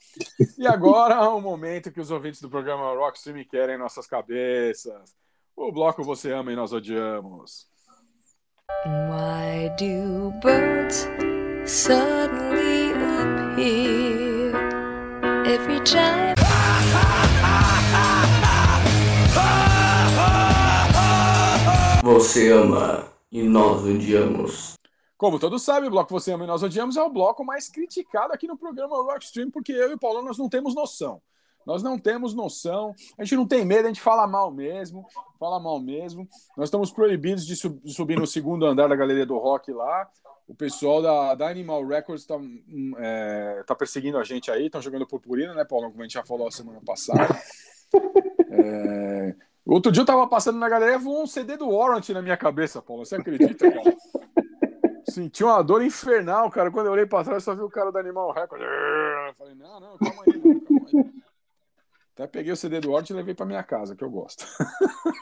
[0.57, 4.07] E agora é o momento que os ouvintes do programa Rock Stream querem em nossas
[4.07, 5.13] cabeças.
[5.55, 7.67] O bloco Você Ama e Nós Odiamos.
[8.85, 11.07] Why do birds
[11.65, 14.55] suddenly appear
[15.45, 16.35] every time?
[22.11, 24.73] Você ama e nós odiamos.
[25.15, 28.33] Como todos sabem, o bloco Você Ama e Nós Odiamos é o bloco mais criticado
[28.33, 31.21] aqui no programa Rockstream, porque eu e o Paulo nós não temos noção.
[31.67, 35.05] Nós não temos noção, a gente não tem medo, a gente fala mal mesmo,
[35.39, 36.27] fala mal mesmo.
[36.57, 40.09] Nós estamos proibidos de sub subir no segundo andar da galeria do rock lá.
[40.47, 42.39] O pessoal da, da Animal Records está
[42.97, 45.91] é, tá perseguindo a gente aí, estão jogando purpurina, né, Paulo?
[45.91, 47.39] Como a gente já falou a semana passada.
[48.51, 49.35] É,
[49.69, 52.35] Outro dia eu tava passando na galeria e voou um CD do Warrant na minha
[52.35, 53.05] cabeça, Paulo.
[53.05, 53.95] Você acredita, cara?
[55.07, 56.71] Senti uma dor infernal, cara.
[56.71, 58.63] Quando eu olhei pra trás, só vi o cara do Animal Record.
[58.63, 61.13] Eu falei, não, não, calma aí, não, calma aí.
[62.15, 64.43] Até peguei o CD do Warrant e levei pra minha casa, que eu gosto.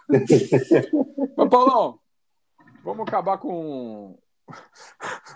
[1.35, 1.99] Mas, Paulão,
[2.85, 4.17] vamos acabar com.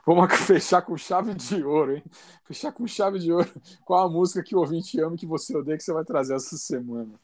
[0.07, 2.03] Vamos fechar com chave de ouro, hein?
[2.45, 3.51] Fechar com chave de ouro.
[3.83, 6.55] Qual a música que o ouvinte ama que você odeia que você vai trazer essa
[6.55, 7.19] semana?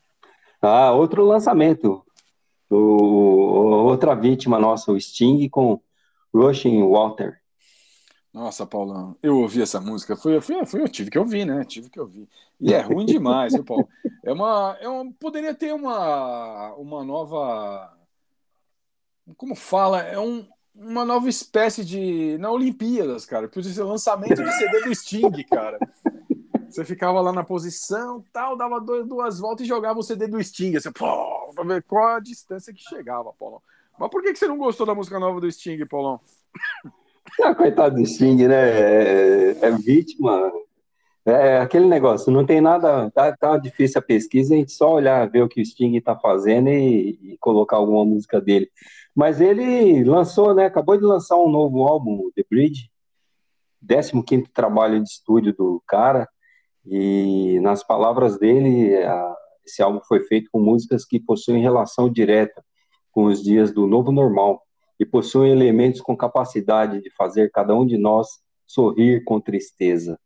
[0.67, 2.03] Ah, outro lançamento.
[2.69, 2.75] O,
[3.87, 5.79] outra vítima nossa, o Sting com
[6.33, 7.39] Rushing Water.
[8.33, 11.63] Nossa, Paulão, eu ouvi essa música, foi, foi, foi, eu tive que ouvir, né?
[11.63, 12.27] Tive que ouvir.
[12.59, 13.87] E é ruim demais, viu, Paulo?
[14.23, 17.97] É uma, é uma, poderia ter uma, uma nova,
[19.37, 20.45] como fala, é um,
[20.75, 25.79] uma nova espécie de, na Olimpíadas, cara, podia ser lançamento de CD do Sting, cara.
[26.77, 30.39] Você ficava lá na posição, tal, dava dois, duas voltas e jogava o CD do
[30.43, 33.59] Sting, assim, pô, pra ver qual a distância que chegava, Paulão.
[33.97, 36.19] Mas por que, que você não gostou da música nova do Sting, Paulão?
[37.43, 38.55] Ah, coitado do Sting, né?
[38.55, 40.49] É, é vítima.
[41.25, 45.29] É aquele negócio, não tem nada, tá, tá, difícil a pesquisa, a gente só olhar,
[45.29, 48.71] ver o que o Sting tá fazendo e, e colocar alguma música dele.
[49.15, 50.67] Mas ele lançou, né?
[50.67, 52.89] Acabou de lançar um novo álbum, The Bridge,
[53.83, 56.29] 15 trabalho de estúdio do cara.
[56.89, 58.93] E nas palavras dele,
[59.65, 62.63] esse álbum foi feito com músicas que possuem relação direta
[63.11, 64.61] com os dias do novo normal,
[64.99, 68.27] e possuem elementos com capacidade de fazer cada um de nós
[68.65, 70.19] sorrir com tristeza.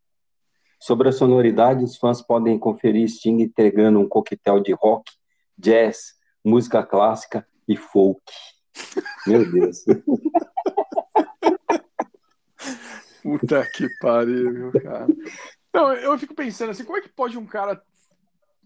[0.80, 5.10] Sobre a sonoridade, os fãs podem conferir Sting entregando um coquetel de rock,
[5.56, 6.14] jazz,
[6.44, 8.20] música clássica e folk.
[9.26, 9.84] Meu Deus.
[13.22, 15.06] Puta que pariu, cara.
[15.72, 17.82] Não, eu fico pensando assim, como é que pode um cara.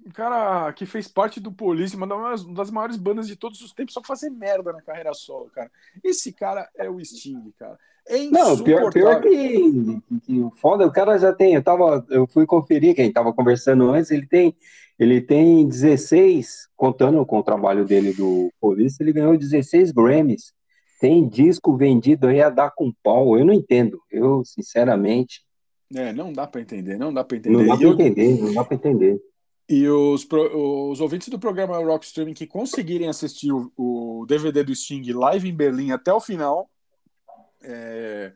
[0.04, 2.06] Um cara que fez parte do Police, uma
[2.54, 5.68] das maiores bandas de todos os tempos, só fazer merda na carreira solo, cara.
[6.04, 7.76] Esse cara é o Sting, cara.
[8.08, 12.24] É Não, pior, pior que, que o foda, o cara já tem, eu tava, eu
[12.28, 14.56] fui conferir quem tava conversando antes, ele tem,
[14.96, 20.52] ele tem 16, contando com o trabalho dele do Police, ele ganhou 16 Grammys.
[21.00, 24.00] Tem disco vendido aí a dar com pau, eu não entendo.
[24.10, 25.45] Eu, sinceramente,
[25.94, 27.56] É, não dá pra entender, não dá pra entender.
[27.56, 29.20] não dá E eu- entender, não dá pra entender.
[29.68, 34.62] E os, pro- os ouvintes do programa Rock Streaming que conseguirem assistir o, o DVD
[34.62, 36.70] do Sting live em Berlim até o final,
[37.62, 38.32] é,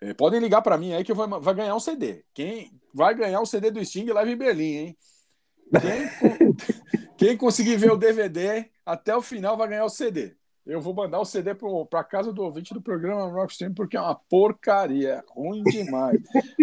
[0.00, 2.24] é, podem ligar para mim aí que eu vou, vai ganhar um CD.
[2.32, 4.96] Quem vai ganhar o CD do Sting live em Berlim, hein?
[5.80, 6.52] Quem,
[7.16, 10.34] quem conseguir ver o DVD até o final vai ganhar o CD.
[10.64, 11.54] Eu vou mandar o CD
[11.90, 16.20] para casa do ouvinte do programa Rock Streaming porque é uma porcaria, é ruim demais.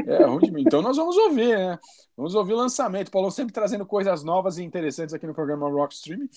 [0.08, 0.66] É ruim demais.
[0.66, 1.78] Então nós vamos ouvir, né?
[2.16, 3.12] Vamos ouvir lançamento.
[3.12, 6.30] Paulo sempre trazendo coisas novas e interessantes aqui no programa Rock Streaming.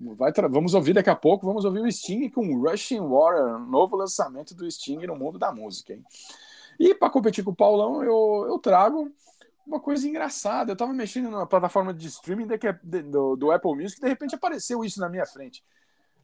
[0.00, 1.46] Vai vamos ouvir daqui a pouco.
[1.46, 5.92] Vamos ouvir o Sting com Rushing Water, novo lançamento do Sting no mundo da música.
[5.92, 6.02] Hein?
[6.78, 9.12] E para competir com o Paulão, eu, eu trago
[9.66, 10.70] uma coisa engraçada.
[10.70, 14.34] Eu estava mexendo na plataforma de streaming de- do, do Apple Music e de repente
[14.34, 15.62] apareceu isso na minha frente.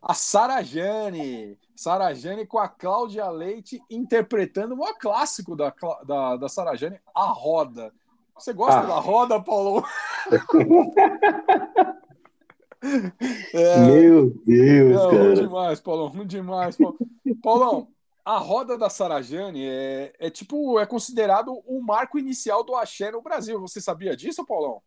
[0.08, 1.58] A Sara Jane.
[1.74, 5.74] Sara Jane com a Cláudia Leite interpretando o maior clássico da,
[6.06, 7.92] da, da Sara Jane, A Roda.
[8.38, 8.86] Você gosta Ah.
[8.86, 9.82] da roda, Paulo?
[13.54, 15.34] É, Meu Deus, não, ruim cara.
[15.34, 16.76] demais, Paulão, ruim demais.
[16.76, 16.96] Paulão.
[17.42, 17.88] Paulão,
[18.24, 23.22] a roda da Sarajane é, é tipo, é considerado o marco inicial do axé no
[23.22, 23.58] Brasil.
[23.60, 24.82] Você sabia disso, Paulão?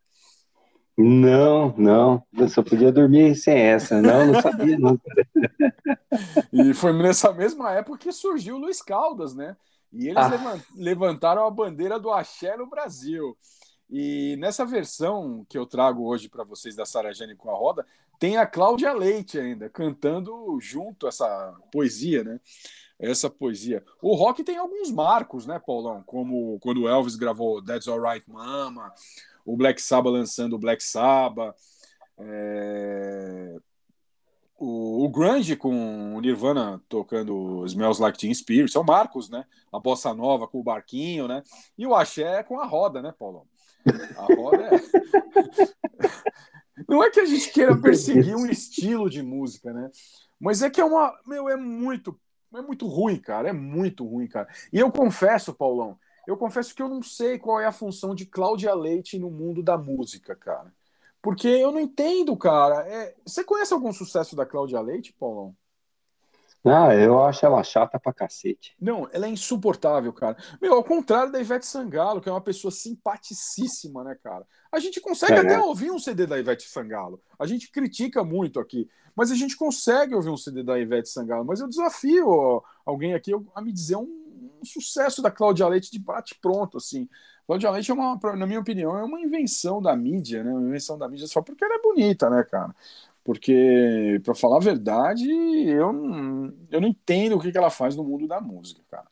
[0.98, 4.02] Não, não, eu só podia dormir sem essa.
[4.02, 5.00] Não, não sabia, não.
[6.52, 9.56] E foi nessa mesma época que surgiu o Luiz Caldas, né?
[9.94, 10.28] E eles Ah.
[10.28, 13.38] levan- levantaram a bandeira do axé no Brasil.
[13.90, 17.86] E nessa versão que eu trago hoje para vocês da Sarajane com a roda,
[18.20, 22.40] tem a Cláudia Leite ainda cantando junto essa poesia, né?
[23.00, 23.82] Essa poesia.
[24.02, 26.04] O rock tem alguns marcos, né, Paulão?
[26.06, 28.94] Como quando o Elvis gravou That's Alright Mama,
[29.54, 31.56] o Black Sabbath lançando o Black Sabbath,
[32.18, 33.58] é,
[34.58, 39.46] o, o Grunge com o Nirvana tocando Smells Like Teen Spirit, são marcos, né?
[39.72, 41.42] A Bossa Nova com o barquinho, né?
[41.78, 43.46] E o Axé com a roda, né, Paulão?
[44.18, 44.80] A roda é...
[46.88, 49.90] Não é que a gente queira perseguir um estilo de música, né?
[50.40, 51.14] Mas é que é uma.
[51.26, 52.18] Meu, é muito.
[52.56, 53.50] É muito ruim, cara.
[53.50, 54.48] É muito ruim, cara.
[54.72, 55.98] E eu confesso, Paulão,
[56.30, 59.64] eu confesso que eu não sei qual é a função de Cláudia Leite no mundo
[59.64, 60.74] da música, cara.
[61.22, 62.88] Porque eu não entendo, cara.
[62.88, 65.56] É, Você conhece algum sucesso da Cláudia Leite, Paulão?
[66.64, 68.76] Ah, eu acho ela chata pra cacete.
[68.80, 70.36] Não, ela é insuportável, cara.
[70.62, 74.46] Meu, ao contrário da Ivete Sangalo, que é uma pessoa simpaticíssima, né, cara?
[74.72, 75.40] A gente consegue É.
[75.40, 77.22] até ouvir um CD da Ivete Sangalo.
[77.40, 81.46] A gente critica muito aqui, mas a gente consegue ouvir um CD da Ivete Sangalo.
[81.46, 84.19] Mas eu desafio ó, alguém aqui a me dizer um,
[84.62, 87.08] um sucesso da Cláudia Leite de bate-pronto, assim.
[87.48, 90.52] Cláudia Leite é uma, na minha opinião, é uma invenção da mídia, né?
[90.52, 92.76] Uma invenção da mídia só porque ela é bonita, né, cara?
[93.24, 97.96] Porque, pra falar a verdade, eu não, eu não entendo o que, que ela faz
[97.96, 99.08] no mundo da música, cara.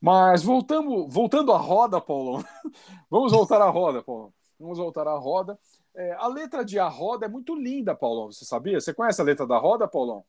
[0.00, 2.44] Mas voltando, voltando à roda, Paulão.
[3.10, 4.32] Vamos voltar à roda, Paulão.
[4.58, 5.58] Vamos voltar à roda.
[5.94, 8.32] É, a letra de A Roda é muito linda, Paulão.
[8.32, 8.80] Você sabia?
[8.80, 10.24] Você conhece a letra da roda, Paulão?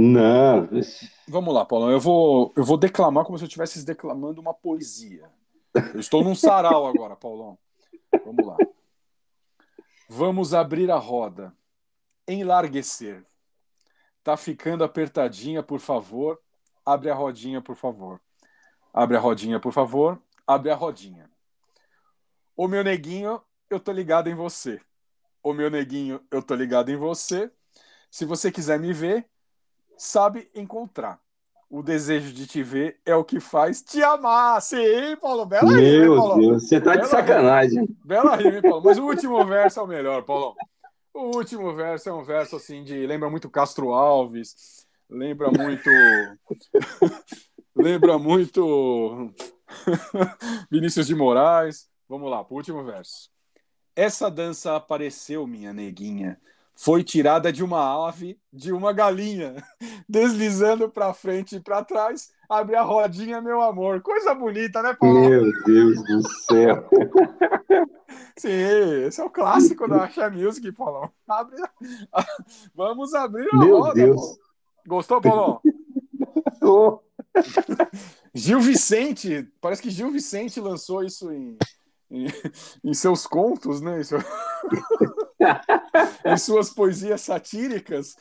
[0.00, 0.66] Não,
[1.28, 1.90] Vamos lá, Paulão.
[1.90, 5.30] Eu vou, eu vou declamar como se eu estivesse declamando uma poesia.
[5.92, 7.58] Eu estou num sarau agora, Paulão.
[8.24, 8.56] Vamos lá.
[10.08, 11.54] Vamos abrir a roda.
[12.26, 13.26] Enlarguecer.
[14.24, 16.40] Tá ficando apertadinha, por favor.
[16.84, 18.20] Abre a rodinha, por favor.
[18.94, 20.18] Abre a rodinha, por favor.
[20.46, 21.30] Abre a rodinha.
[22.56, 24.80] Ô meu neguinho, eu tô ligado em você.
[25.42, 27.50] Ô meu neguinho, eu tô ligado em você.
[28.10, 29.28] Se você quiser me ver,
[30.00, 31.20] sabe encontrar.
[31.68, 34.60] O desejo de te ver é o que faz te amar.
[34.60, 35.46] Sim, Paulo.
[35.46, 36.40] Bela rima, hein, Meu Paulo?
[36.40, 37.82] Deus, você tá de Bela sacanagem.
[37.82, 37.96] rima.
[38.04, 38.82] Bela rima, hein, Paulo?
[38.84, 40.54] Mas o último verso é o melhor, Paulão.
[41.14, 43.06] O último verso é um verso assim de.
[43.06, 45.88] Lembra muito Castro Alves, lembra muito.
[47.76, 49.30] lembra muito.
[50.70, 51.88] Vinícius de Moraes.
[52.08, 53.30] Vamos lá, pro último verso.
[53.94, 56.40] Essa dança apareceu, minha neguinha.
[56.82, 59.62] Foi tirada de uma ave, de uma galinha,
[60.08, 62.30] deslizando para frente e para trás.
[62.48, 64.00] Abre a rodinha, meu amor.
[64.00, 65.20] Coisa bonita, né, Paulo?
[65.20, 66.88] Meu Deus do céu.
[68.34, 71.10] Sim, esse é o clássico da Axé Music, Paulão.
[71.28, 71.56] Abre...
[72.74, 73.94] Vamos abrir a Meu roda.
[73.94, 74.16] Deus.
[74.16, 74.38] Paulo.
[74.86, 75.60] Gostou, Paulão?
[78.34, 81.58] Gil Vicente, parece que Gil Vicente lançou isso em,
[82.10, 82.26] em,
[82.82, 84.02] em seus contos, né?
[84.02, 84.18] Seu-
[86.24, 88.16] em suas poesias satíricas,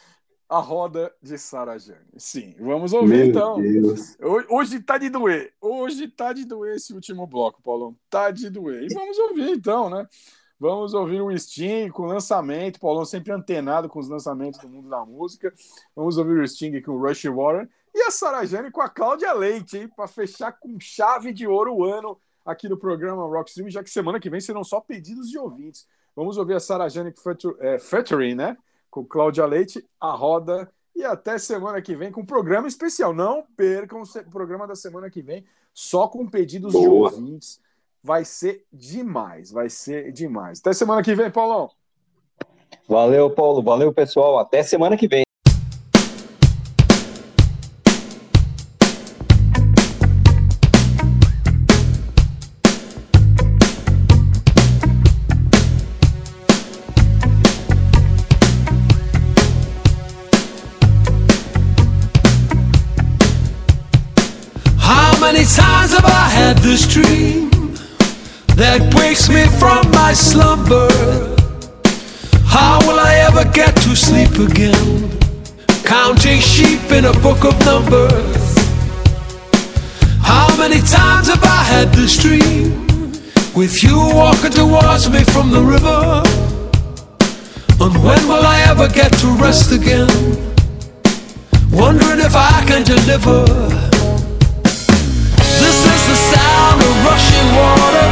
[0.48, 2.00] a roda de Sarajane.
[2.18, 3.62] Sim, vamos ouvir Meu então.
[3.62, 4.16] Deus.
[4.20, 5.54] Ho- Hoje tá de doer.
[5.62, 7.96] Hoje tá de doer esse último bloco, Paulão.
[8.10, 8.84] Tá de doer.
[8.84, 10.08] E vamos ouvir então, né?
[10.60, 12.80] Vamos ouvir o Sting com lançamento.
[12.80, 15.54] Paulão sempre antenado com os lançamentos do mundo da música.
[15.96, 17.68] Vamos ouvir o Sting com o Rush Warren.
[17.94, 19.90] E a Sarah Jane com a Cláudia Leite, hein?
[19.96, 24.20] Para fechar com chave de ouro o ano aqui no programa Rockstream, já que semana
[24.20, 25.88] que vem serão só pedidos de ouvintes.
[26.20, 27.78] Vamos ouvir a Sarah Jane featu- é,
[28.36, 28.58] né?
[28.91, 30.70] Com Cláudia Leite, a roda.
[30.94, 33.14] E até semana que vem com programa especial.
[33.14, 37.10] Não percam o programa da semana que vem, só com pedidos de Boa.
[37.10, 37.62] ouvintes.
[38.04, 40.60] Vai ser demais, vai ser demais.
[40.60, 41.72] Até semana que vem, Paulão.
[42.86, 43.64] Valeu, Paulo.
[43.64, 44.40] Valeu, pessoal.
[44.40, 45.24] Até semana que vem.
[77.22, 78.56] Book of numbers.
[80.22, 82.88] How many times have I had this dream
[83.56, 86.24] with you walking towards me from the river?
[87.84, 90.08] And when will I ever get to rest again?
[91.72, 93.44] Wondering if I can deliver.
[95.64, 98.08] This is the sound of rushing water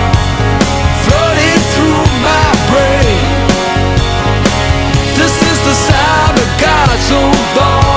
[1.05, 3.23] flooding through my brain.
[5.15, 7.96] This is the sound of God's own daughter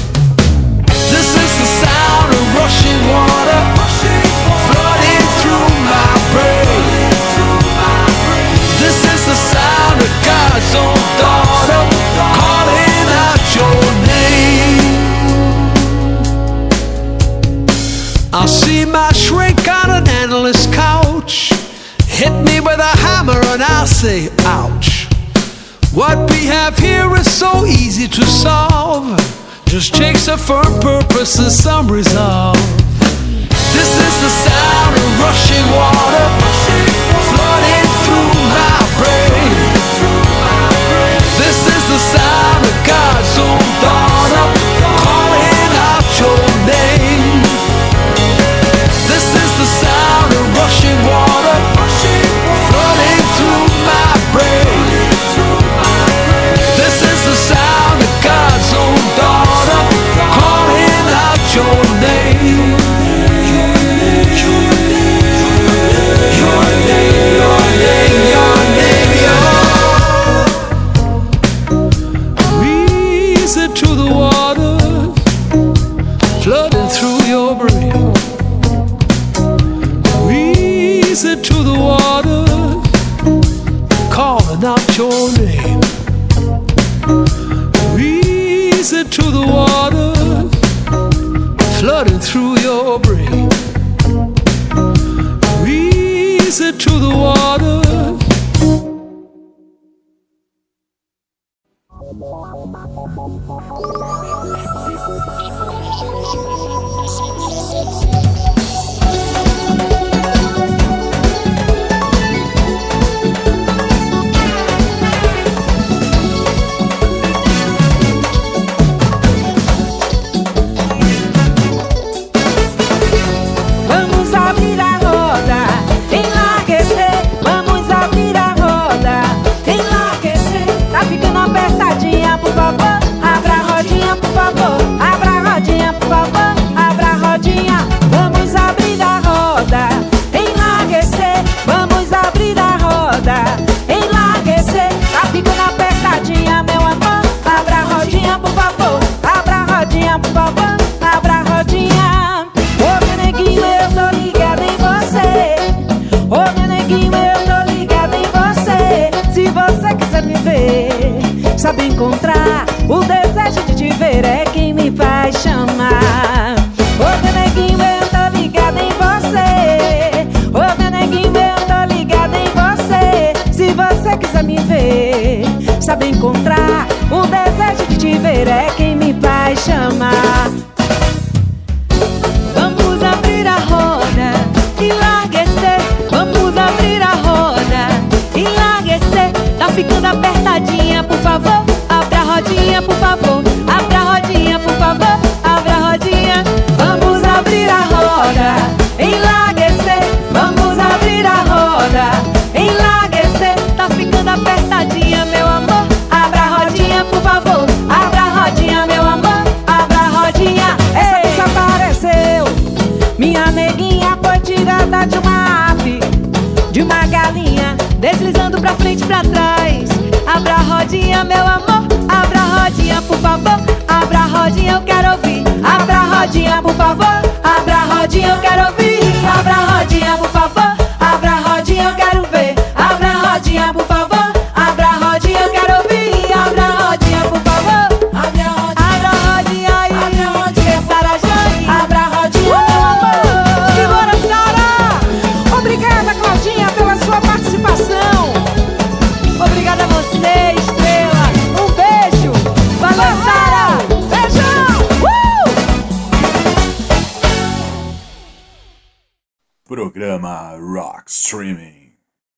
[1.61, 3.61] The sound of rushing water
[4.65, 7.13] flooding through my brain.
[8.81, 11.81] This is the sound of God's own daughter
[12.41, 13.77] calling out your
[14.09, 14.81] name.
[18.33, 21.53] I'll see my shrink on an endless couch.
[22.07, 25.07] Hit me with a hammer and I'll say, ouch.
[25.93, 29.40] What we have here is so easy to solve.
[29.71, 32.57] Just takes a firm purpose and some resolve.
[33.71, 36.27] This is the sound of rushing water
[37.31, 39.55] flooding through my brain.
[41.39, 42.80] This is the sound